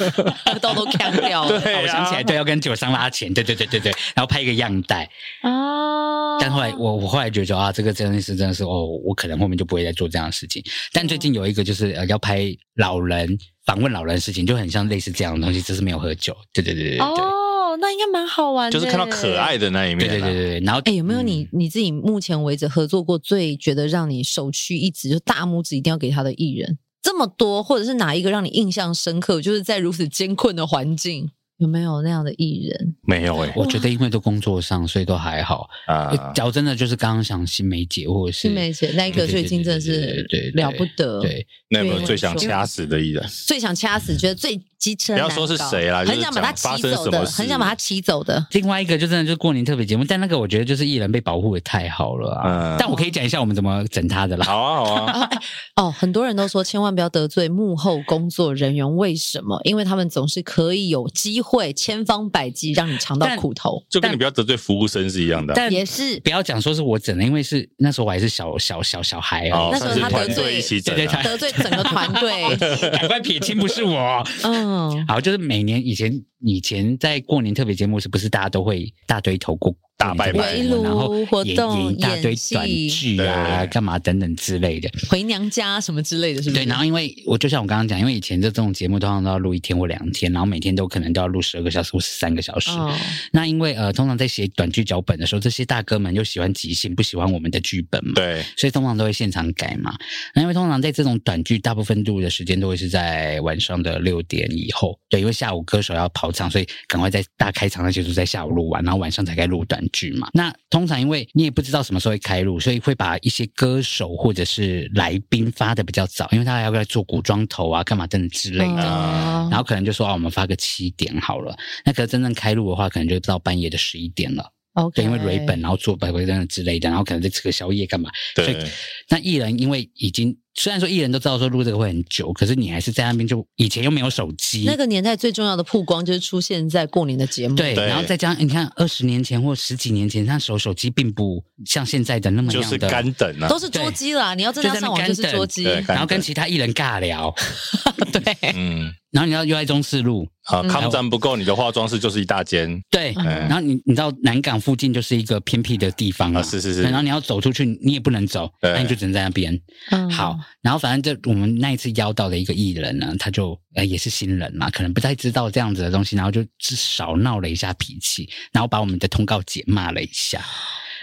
[0.62, 1.60] 都都砍掉了。
[1.60, 5.10] 对、啊，我想起来，对，要跟酒商拉钱，对对对对对，然后拍一个样带
[5.44, 6.38] 哦。
[6.40, 10.64] 但后来我我后来觉得啊，这个真的是真的是哦，我可能后面就不会再做这样的事情。
[10.94, 16.34] 但最近有一个就是呃，要拍老人访问老人的事情，就很像类似这样的东西，只是没有喝酒。
[16.54, 17.00] 对对对对对。
[17.00, 17.42] 哦
[17.78, 20.08] 那应该蛮好玩的，就是看到可爱的那一面。
[20.08, 26.78] 对对对对，然后，哎、欸，有没有你你自己目前为止合作过最觉得让你首屈一指，就大拇指一定要给他的艺人？
[27.02, 29.42] 这么多，或者是哪一个让你印象深刻？
[29.42, 31.32] 就是在如此艰困的环境。
[31.58, 32.96] 有没有那样的艺人？
[33.04, 36.32] 没有哎、欸，我觉得因为都工作上，所以都还好啊。
[36.34, 41.22] 假如真的就是刚刚想新梅姐，或者是新梅姐那一个，最近真的是了不得。
[41.22, 43.24] 对，那有没有最想掐死的艺人？
[43.46, 45.14] 最想掐死，觉得最机车。
[45.14, 48.44] 不要说是谁啦，很想把他骑走的，很想把他骑走的。
[48.54, 52.76] 另外一个就真的就是过年特别节目，但那个我觉得就是艺人被保护的太好了啊。
[52.80, 54.46] 但我可以讲一下我们怎么整他的啦。
[54.46, 55.30] 好啊，好啊。
[55.78, 59.60] 哦，很多人都说千万不要得罪幕后工作人员，为什么？
[59.64, 62.22] 因为他们总是可以有机会千方。
[62.32, 65.54] 百计让你尝到苦头，就跟你不要得罪服务生是一样的。
[65.54, 69.70] 但也是不要讲说是我整的，因为是那时候我还是小小小小孩哦。
[69.70, 72.56] 那时候他得罪一起整，得罪整个团队，
[72.92, 74.26] 赶快撇清不是我。
[74.44, 74.71] 嗯，
[75.08, 79.76] 好，就是每年以前以前在过年特别节目，是不是大家都会大堆头过？
[79.98, 86.66] 大拜拜，然后演演一大堆短剧啊，干嘛等等之类的，回娘家什么之类的，是不是？
[86.66, 92.72] 对，然后因为我就像我刚刚讲，因为以前这种节目通常都要录一天或两天，然后每天都可能都要录十二个小时或十三个小时。
[92.72, 92.92] 哦、
[93.32, 99.96] 那因为呃，通常在写短剧脚本的时候，这些大哥们又喜欢即兴，不喜欢我们的剧本嘛，对，所以通常都会现场改嘛。
[100.34, 110.30] 那因为通常在这种短剧，大部分录的时间都会是在晚上的六点以后，对，因为下午歌手要跑场，所以赶快在大开场那就是在下午录完，然后晚上才该录短剧嘛。
[110.34, 118.84] 那通常因为你也不知道什么时候会开录，所以会把一些歌手或者是来宾发的比较早，因为他还要来做古装头啊、干嘛等等之类的。
[118.84, 121.56] 哦、然后可能就说啊，我们发个七点好了。
[121.86, 124.52] 那可是真正开录的话，可能就到半夜的十一点了。
[124.74, 128.10] OK，因为蕊本，然后做百回等等之类的，然后可能在吃个宵夜干嘛。
[128.36, 128.46] 对。
[128.46, 128.66] 所以
[129.10, 130.38] 那艺人因为已经。
[130.54, 137.56] 虽然说艺人都知道说录这个会很久，可是你还是在那边就以前又没有手机，那个年代最重要的曝光就是出现在过年的节目。
[137.56, 144.34] 对，然后再加上你看二十年前或十几年前，那时候手机并不像现在的那么样的就是干等啊，都是捉机啦。
[144.34, 147.34] 你要真的上网就是捉机，然后跟其他艺人尬聊。
[148.12, 150.28] 对，嗯，然后你要又在中四路。
[150.46, 152.82] 啊，抗战不够，你的化妆室就是一大间。
[152.90, 156.82] 对，然后你你知道南港附近就是一个偏僻的地方啊，是是是。
[156.82, 159.62] 然后你要走出去，你也不能走，那你就只能在那边。
[160.10, 160.36] 好。
[160.60, 170.44] 然后反正就我们那一次邀到的一个艺人呢，他就呃也是新人嘛，可能不太知道这样子的东西，然后就至少闹了一下脾气，然后把我们的通告姐骂了一下，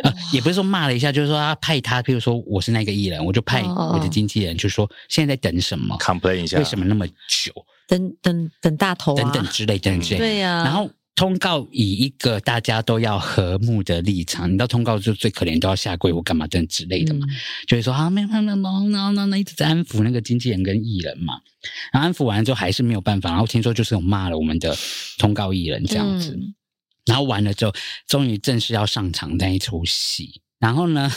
[0.02, 7.52] 呃也不是说骂了一下，就是说他派他，比如说我是那个艺人，我就派我的经纪人，就说现在在等什么，complain 一下，为什么那么久，
[7.88, 10.88] 等等等大头等等之类等等之类，对呀，然后。
[11.18, 17.34] 通告以一个大家都要和睦的立场，你知道通告就最可怜，都要下跪或干嘛等之类的嘛，嗯、
[17.66, 21.34] 就会说啊，没有没有没有，然后呢，一直在安抚那个经纪人跟艺人嘛，
[21.92, 24.76] 然后安抚完之后还是没有办法，然后听说就是有骂了我们的
[25.18, 26.54] 通告艺人这样子，嗯、
[27.06, 27.74] 然后完了之后，
[28.06, 31.10] 终于正式要上场那一出戏，然后呢，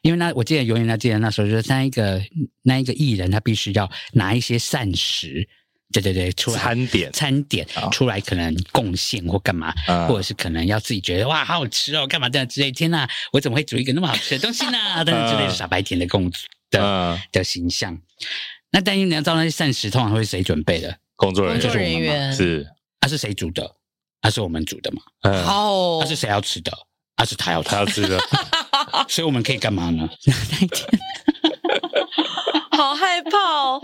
[0.00, 2.22] 因为那我记得永远那记得那时候就是那一个
[2.62, 5.46] 那一个艺人他必须要拿一些膳食。
[5.92, 12.72] 对对对，出来餐点餐点出来可能贡献或干嘛，嗯、或者是可能要自己觉得哇好好吃哦，干嘛这样之类。
[12.72, 14.78] 天呐，我怎么会煮一个那么好吃的东西呢？
[15.04, 16.38] 等等之类的傻白甜的公主
[16.70, 17.96] 的、嗯、的形象。
[18.70, 20.96] 那但是你要知道那些膳食通常会是谁准备的？
[21.16, 22.66] 工作人员，工作人员是，
[23.00, 23.62] 他、啊、是谁煮的？
[24.20, 25.02] 他、啊、是我们煮的嘛？
[25.44, 26.72] 好，他是谁要吃的？
[27.16, 28.18] 他是他要他要吃的，
[29.08, 30.08] 所以我们可以干嘛呢？
[30.26, 30.88] 那一天，
[32.76, 33.80] 好害怕哦。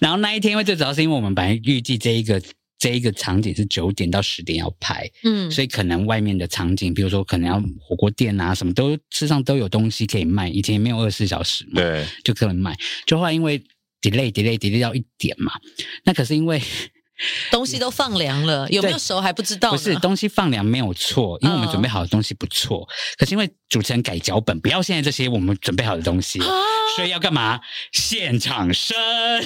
[0.00, 2.40] 然后那一天，因为最主要是因为我们本来预计这一个
[2.78, 10.48] 这一个场景是九点到十点要拍，嗯，所以可能外面的场景，比如说可能要火锅店啊，什么都市上都有东西可以卖。
[10.48, 12.76] 以前也没有二十四小时嘛，对，就可能卖。
[13.06, 13.58] 就后来因为
[14.00, 15.52] delay delay delay 到一点嘛，
[16.04, 16.60] 那可是因为。
[17.50, 19.70] 东西都放凉了，有没有熟还不知道。
[19.70, 22.78] 不是东西放凉没有错，因为我们准备好的东西不错。
[22.78, 26.46] 哦、可是因为主持人改脚本，不要现在这些我们准备好的东西，啊、
[26.96, 27.60] 所以要干嘛？
[27.92, 28.96] 现场生！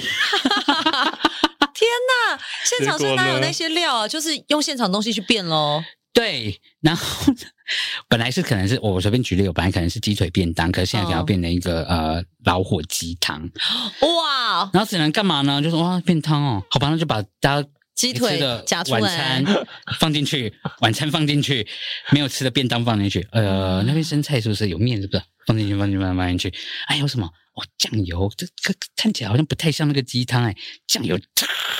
[1.79, 2.39] 天哪！
[2.65, 4.07] 现场生哪有那些料啊？
[4.07, 5.81] 就是用现场东西去变喽。
[6.19, 7.33] 对，然后
[8.09, 13.49] 本来是可能是我随便举例，我本来可能是鸡腿便当，可是现在可能要变成一个、哦、呃老火鸡汤。
[14.01, 14.69] 哇！
[14.73, 15.61] 然后只能干嘛呢？
[15.61, 19.45] 就是哇变汤哦，好吧，那就把大家鸡腿的晚餐
[19.97, 21.65] 放进去，晚餐放进去，
[22.11, 23.25] 没有吃的便当放进去。
[23.31, 25.01] 呃，那边生菜是不是有面？
[25.01, 26.53] 是不是放进去，放进去，放进去？
[26.87, 27.29] 哎，有什么？
[27.59, 30.55] 哦，酱油，这个看起来好像不太像那个鸡汤哎，
[30.87, 31.19] 酱油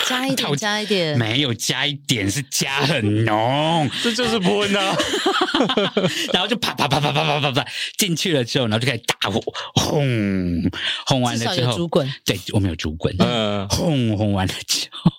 [0.08, 4.96] 加一点，加一点，没有加一点，是加很浓， 这就是喷啊！
[6.34, 7.66] 然后就啪啪啪啪啪啪啪啪
[7.98, 9.40] 进去了之后，然后就开始大火
[9.76, 10.70] 轰
[11.06, 15.12] 轰完了之后，煮滚，对，我们有煮滚，嗯，轰轰完了之后，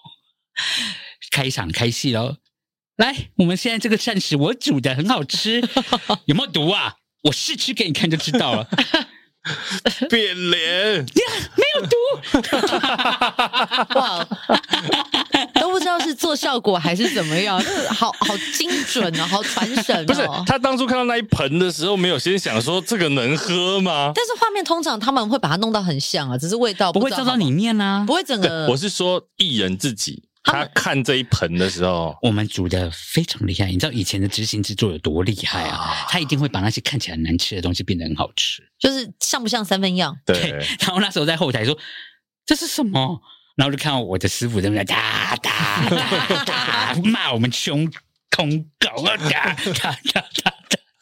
[1.31, 2.37] 开场开戏喽！
[2.97, 5.63] 来，我们现在这个膳食我煮的很好吃，
[6.27, 6.97] 有没有毒啊？
[7.25, 8.69] 我试吃给你看就知道了。
[10.11, 11.05] 变脸，
[11.57, 11.97] 没有毒，
[13.99, 14.27] 哇，
[15.59, 20.07] 都不知道是做效果还是怎么样，好好精准哦，好传神哦。
[20.07, 24.13] 不是，他当初看到那一盆的时候，没有先想说这个能喝吗？
[24.15, 28.67] 但是画面通常他们会把它弄到很像啊，只是味道不，不会照到里面啊，不会整个。
[28.69, 30.25] 我是说艺人自己。
[30.51, 33.67] 他看这一盆的时候，我们煮的非常厉害。
[33.67, 36.07] 你知道以前的执行制作有多厉害啊？
[36.09, 40.17] 他一定会把那些看起来难吃的东西变得很好吃，就是像不像三分样？
[40.27, 40.51] 对。
[40.81, 41.79] 然后那时候在后台说
[42.45, 43.21] 这是什么？
[43.57, 47.91] 然后就看到我的师傅在那哒哒哒哒骂我们穷
[48.35, 49.17] 空狗啊！
[49.17, 50.53] 哒哒哒哒，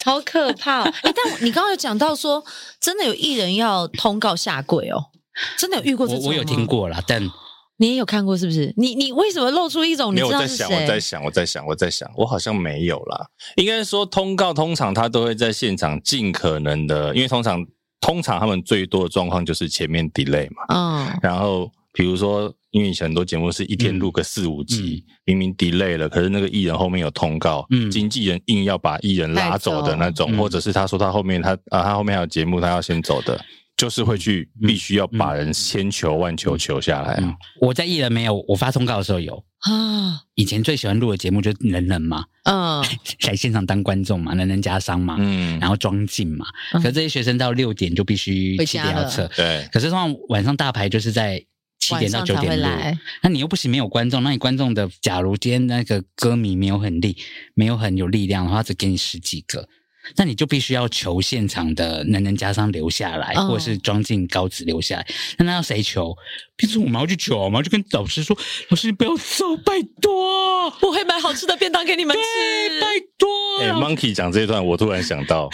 [0.04, 0.82] 好可怕！
[0.82, 2.44] 哎，但你刚刚有讲到说，
[2.80, 5.10] 真的有艺人要通告下跪哦？
[5.56, 6.28] 真的有遇过这种吗？
[6.28, 7.30] 我有听过啦，但。
[7.78, 8.74] 你也有看过是不是？
[8.76, 10.64] 你你为什么露出一种你知道是谁？
[10.66, 13.26] 我在想，我在想，我在想，我好像没有啦。
[13.56, 17.64] 应该说通告通常他都会在现场尽可能的，因为通常
[18.00, 20.74] 通常他们最多的状况就是前面 delay 嘛。
[20.74, 21.18] 嗯。
[21.22, 33.40] 然后比如说，因为以前很多节目是一天录个四五集，嗯、明明 delay 了，可是那个艺人后面有通告，嗯，经纪人硬要把艺人拉走的那种，或者是他说他后面他啊他后面还有节目，他要先走的。
[33.78, 37.38] 就是会去，必须要把人千求万求求下来。
[37.60, 39.42] 我在艺人没有，我发通告的时候有。
[39.60, 40.20] 啊。
[40.34, 42.84] 以前最喜欢录的节目就是人人嘛，嗯，
[43.26, 46.44] 来现场当观众嘛，人人加商嘛，嗯，然后装进嘛。
[46.72, 49.68] 可是这些学生到六点就必须七点要撤，对。
[49.72, 51.44] 可是通常晚上大牌就是在
[51.78, 57.16] 七点到九点来，那你又不行没有观众，那你观众的，假如今天那个歌迷没有很力，
[57.54, 59.68] 没有很有力量的话，只给你十几个。
[60.16, 65.06] 那你就必须要求现场的能人家商留下来，或者是装进高子留下来。
[65.38, 66.16] 那那要谁求？
[66.56, 68.36] 平时我们要去求，我们要去跟老师说
[68.68, 72.86] ：“老师，你不要走，拜托，我会买好吃的便当给你们吃，拜
[73.16, 73.28] 托。”
[73.62, 75.48] 哎，Monkey 讲这一段，我突然想到，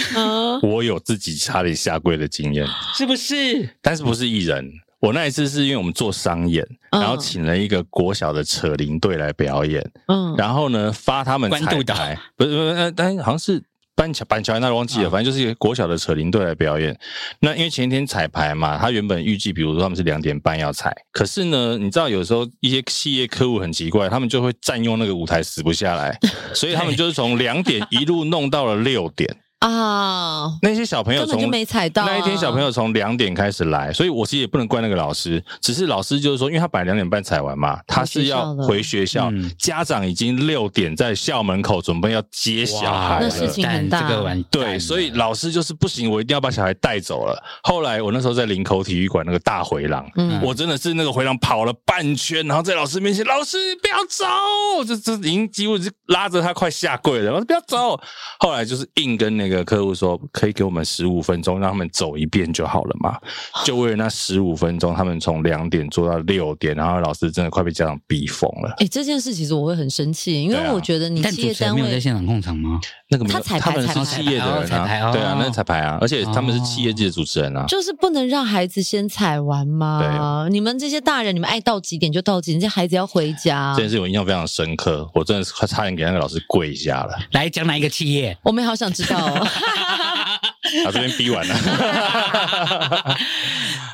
[0.62, 3.68] 我有自己差点下跪的经验，是不是？
[3.82, 4.72] 但是不是艺人？
[5.00, 13.62] 我那一次是因为我们做商演，然后请了一个国小的扯铃队来表演，嗯，然后呢发他们彩排，不是不是，但好像是。
[13.96, 16.92] 板桥板桥，那忘记了，反正就是一个国小的扯铃队来表演。
[16.92, 16.96] 哦、
[17.40, 26.18] 那因为前一天彩排嘛，他原本预计，比如说他们是两点半要彩，可是呢，你知道有时候一些企业客户很奇怪，他们就会占用那个舞台，死不下来，
[26.52, 29.36] 所以他们就是从两点一路弄到了六点。
[29.64, 30.52] 啊！
[30.60, 47.42] 那些小朋友从就没踩到、啊、那一天，小朋友从两点开始来，所以我其实也不能怪那个老师，只是老师就是说，因为他本来两点半踩完嘛，他是要回学校，家长已经六点在校门口准备要接小孩了，那事情很大，这个完对，所以老师就是不行，我一定要把小孩带走了。
[47.62, 57.98] 后来我那时候在林口体育馆那个大回廊，嗯，我真的是那个回廊跑了半圈，然后在老师面前，老师你不要走，这这已经几乎是拉着他快下跪了，我说不要走。
[58.38, 59.53] 后来就是硬跟那个。
[59.56, 63.18] 个客户说，可以给我们十五分钟，让他们走一遍就好了嘛？
[63.64, 68.70] 就为了那十五分钟，他们从两点做到六点，然后老师真的快被家长逼疯了。
[68.78, 72.80] 哎、欸，这件事其实我会很生气，因为我觉得你企业单位没有在现场控场吗？
[73.08, 80.46] 那个没有，他彩排，他们是企业的人啊，对啊，那是彩排啊，而且他们是企业界的主持人啊，就是不能让孩子先踩完吗？
[80.48, 83.74] 对，你们这些大人，你们爱到几点就到几点，这孩子要回家。
[83.76, 87.14] 这件事我印象非常深刻，我真的是快差点给那个老师跪下了。
[87.32, 88.36] 来讲哪一个企业？
[88.42, 89.43] 我们也好想知道哦。
[90.84, 91.54] 好，这边逼完了。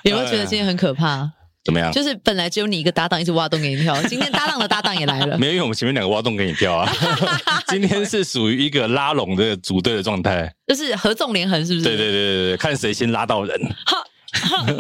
[0.04, 1.30] 有没有觉得今天很可怕？
[1.62, 1.92] 怎么样？
[1.92, 5.36] 就是本来只有你一个搭档一直挖洞给你跳， 今天搭档的搭档也来了。
[5.36, 6.90] 没有，因为我们前面两个挖洞给你跳啊。
[7.68, 11.84] 今天是属于一个拉拢的组队的状态，就是合纵连横，是不是？
[11.84, 13.60] 对对对对对，看谁先拉到人。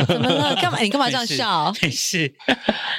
[0.06, 0.54] 怎么了？
[0.56, 0.78] 干嘛？
[0.80, 1.70] 你干嘛这样笑？
[1.82, 2.32] 没事。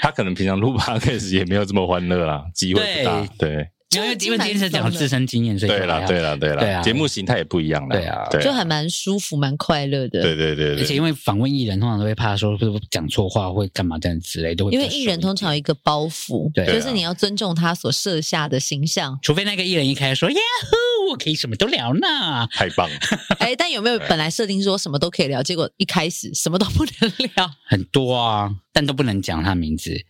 [0.01, 3.27] 他可能平常录 podcast 也没有这么欢乐啦，机会不大。
[3.39, 3.67] 对。
[3.93, 10.21] 因为因为今天是讲自身经验，所以对了对了对了，对啊，节目形态也不一样了，对啊，就还蛮舒服、蛮快乐的。
[10.21, 14.71] 对对对，而且因为访问艺人，通常都会怕说会讲错话，会干嘛这样之类，都会。
[14.71, 20.37] 因为艺人通常有一个包袱，对，就是你要尊重他所设下的形象，除非那个艺人一开始说呀
[20.69, 22.95] 呼，我可以什么都聊呢，太棒了。
[23.39, 27.51] 哎，但有没有本来设定说什么都可以聊，结果一开始什么都不能聊？
[27.67, 30.05] 很多啊，但都不能讲他名字。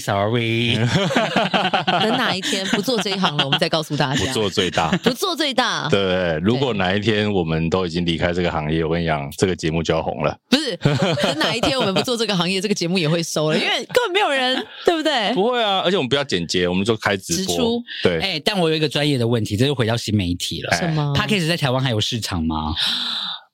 [0.00, 0.76] Sorry，
[1.86, 4.24] 等哪一天不做这一行了，我们再告诉大家。
[4.24, 5.88] 不做最大，不做最大。
[5.88, 10.36] 对，如果哪一天我们都已经离开这个行业，我跟你讲，这个节目就要红了。
[10.48, 15.32] 不是，等哪一天我们不做这个行业，这个节目也会收了，因为根本没有人，对不对？
[15.34, 17.56] 不会啊，而且我们不要剪接，我们就开直播。
[17.56, 17.62] 直
[18.02, 20.76] 对，哎，但我有一个专业的问题，这就回到新媒体了。
[20.76, 22.74] 什么？Podcast 在台湾还有市场吗？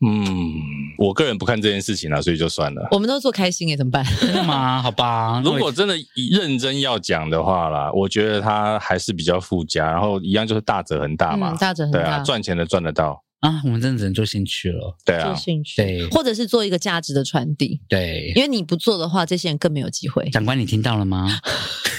[0.05, 0.55] 嗯，
[0.98, 2.88] 我个人不看这件事情了，所以就算了。
[2.90, 4.05] 我们都做开心耶，怎么办？
[4.20, 4.80] 真的吗？
[4.82, 5.40] 好吧。
[5.44, 5.94] 如果真的
[6.32, 13.22] 认真要讲的话啦，我觉得它还是比较附加，然后一样就是大者恒大嘛，嗯、大者恒大，对啊，赚钱的赚得到。
[13.40, 20.30] 啊，我们真的只能做兴趣了，对啊，做兴趣，对，或者是做一个价值的传递，对，因为你不做的话，这些人更没有机会。
[20.30, 21.28] 长官，你听到了吗？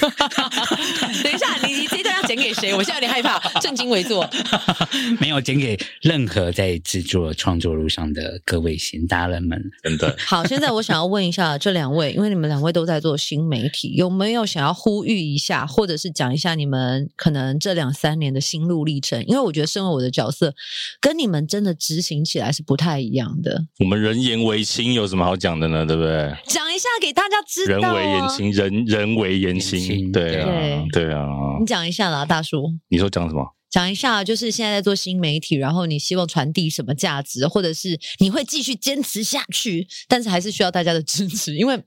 [1.23, 1.42] 等一下，
[1.73, 2.73] 你你这段要剪给谁？
[2.73, 4.29] 我现在有点害怕，正襟危坐。
[5.19, 10.15] 没有剪给任何在制作创作路上的各位新大人们，真的。
[10.25, 19.23] 好，现在我想要问一下这两位，因为你们两位都在做新媒体，有没有想要呼吁一下，或者是讲一下你们可能这两三年的心路历程？
[19.25, 20.53] 因为我觉得，身为我的角色，
[20.99, 22.23] 跟你们真的执行。
[22.23, 23.65] 起来是不太一样的。
[23.79, 25.85] 我们人言为轻，有什么好讲的呢？
[25.85, 26.33] 对不对？
[26.47, 27.79] 讲一下给大家知道。
[27.79, 30.11] 人为言轻，人人为言轻。
[30.11, 30.47] 对啊，
[30.91, 31.27] 对啊。
[31.63, 32.73] 你讲一下啦，大叔。
[32.89, 33.55] 你说讲什么？
[33.69, 41.81] 讲一下，就是现在在做新媒体，然后你希望传递什么价值，或者是你会继续坚持下去，但是还是需要大家的支持，因为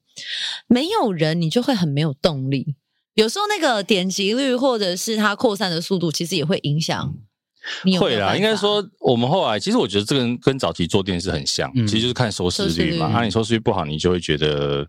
[0.66, 2.74] 没有人，你就会很没有动力。
[3.14, 7.14] 有时候那个点击率，或者是它扩散的速度，其实也会影响。
[8.01, 13.09] 会啦，应该说我们后来其实我觉得这个跟跟早期做电视很像，嗯、其实就是看收视率嘛。
[13.12, 14.87] 那、啊、你收视率不好，你就会觉得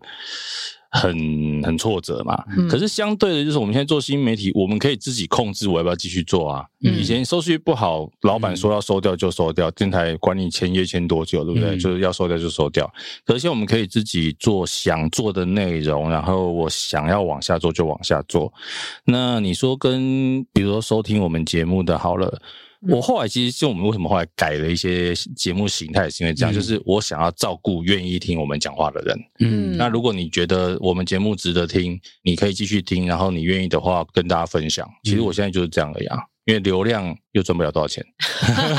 [0.90, 2.42] 很很挫折嘛。
[2.56, 6.64] 嗯、可是相对的，就是我们现在做新媒体，我们可以自己控制我要不要继续做啊。
[6.82, 11.76] 嗯、以前收视率不好，老板说要收掉就收掉，电台管你签约签多久，对不对？
[11.76, 12.90] 嗯、就是要收掉就收掉。
[13.24, 18.52] 可是现在我们可以自己做想做的内容，然后我想要往下做就往下做。
[19.04, 22.40] 那你说跟比如说收听我们节目的好了。
[22.86, 29.18] 我后来其实就我们为什么后来改了一些节目形态，是因为这样，嗯、就是我想要照顾愿意听我们讲话的人。
[29.40, 34.88] 嗯，那如果你觉得我们节目值得听，你可以继续听，然后你愿意的话跟大家分享。
[35.02, 38.04] 其实我现在就是这样而已啊，因为流量又赚不了多少钱，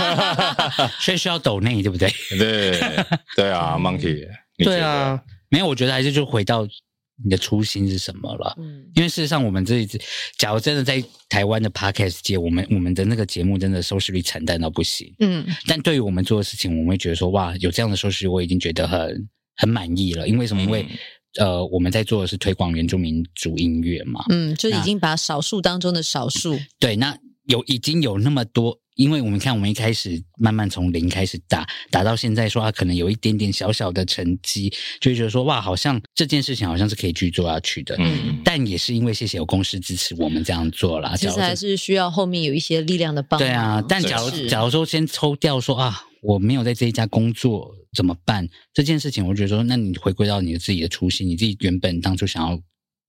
[0.99, 2.09] 所以需要抖内，对不对？
[2.37, 2.79] 对
[3.35, 4.25] 对啊， Monkey，
[4.57, 6.65] 对啊，没有，我觉得还是就回到。
[7.23, 8.55] 你的初心是什么了？
[8.57, 9.99] 嗯，因为事实上，我们这一次，
[10.37, 15.13] 假如真的在台湾的 podcast 界，我们我们的那个节目真的收视率惨淡到不行。
[15.19, 20.27] 嗯，但对于我们做的事情，我们会觉得说，哇，有这样的收视率，我已经觉得很很满意了。
[20.27, 20.63] 因为什么？
[20.63, 20.83] 因为、
[21.39, 24.23] 嗯、呃，我们在做的是推广原住民族音乐嘛。
[24.29, 26.59] 嗯，就已经把少数当中的少数。
[26.79, 28.79] 对，那有已经有那么多。
[28.99, 34.69] 因为我们看，我们一开始慢慢从零开始打，打到现在，说啊可能有一点点小小的成绩，
[34.99, 37.95] 就会觉得说哇，好像这件事情好像是可以继续做下去的。
[37.97, 41.15] 嗯，但也是因为谢谢有公司支持我们这样做啦。
[41.15, 43.45] 其实还是需要后面有一些力量的帮助。
[43.45, 48.45] 对啊，但假如假如说先抽掉说啊，我没有在这一家工作怎么办？
[48.73, 52.59] 这件事情，我觉得说，那你回归到你的自己的初心，你自己原本当初想要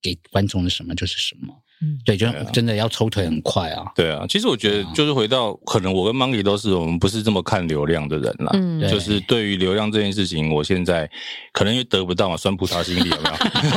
[0.00, 1.52] 给观众的什么就是什么。
[1.82, 3.84] 嗯，对，就真的要抽腿很快啊。
[3.94, 8.50] 对啊，其实我觉得就是回到，可能我跟 Monkey 都是我们不是这么看流量的人啦。
[8.52, 11.08] 嗯，就是对于流量这件事情，我现在
[11.52, 13.30] 可能因为得不到嘛，酸葡萄心理有没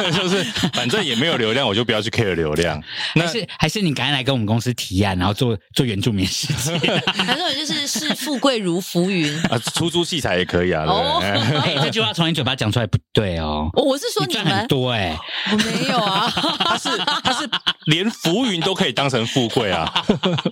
[0.05, 0.11] 有？
[0.11, 0.43] 就是
[0.73, 2.81] 反正也没有流量，我就不要去 care 流量。
[3.15, 6.77] 那是还是你赶紧来跟我们公司提案，然后做做原住民事情。
[7.15, 10.83] 反正就是视富贵如浮云啊，出租器材也可以啊。
[10.85, 13.69] 哦， 哎，这句话从你嘴巴讲出来不对哦。
[13.75, 15.17] 我是说你赚很多哎，
[15.51, 16.29] 我没有啊。
[16.29, 17.47] 他是他是
[17.93, 19.87] 连浮云都可以当成富贵啊。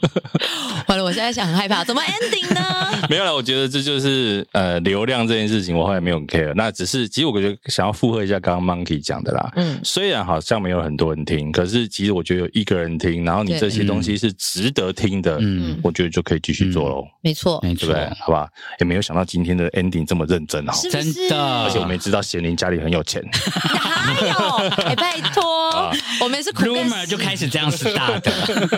[0.87, 2.61] 完了，我现在想很害怕，怎么 ending 呢？
[3.09, 6.53] 没有了，我觉得这就是呃流量这件事情，我后来没有 care。
[6.53, 9.51] 那只是其实我觉得想要附和一下刚刚 Monkey 讲的啦。
[9.55, 17.03] 嗯，虽然好像没有很多人听，可是其实我觉得有一个人听，然后你这些东西是值得听的，嗯，我觉得就可以继续做喽。
[17.21, 18.47] 没错，没错，对，好吧？
[18.79, 23.23] 也没有想到今天的 ending 这么认真哈，真的，而且我们也知道贤玲家里很有钱，
[23.73, 24.35] 哪有？
[24.83, 28.31] 哎，拜托，我们是苦干，就开始这样子大的，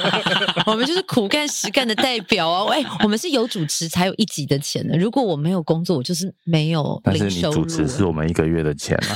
[0.66, 2.74] 我们就是苦干实干的代表啊！
[2.74, 7.30] 哎，我们是有主持才有一集的钱的，如果我没有工作，我就是没有零收入。
[7.30, 9.14] 但是你主持是我们一个月的钱啊！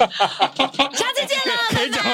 [0.00, 2.10] 下次见了，可以讲吗？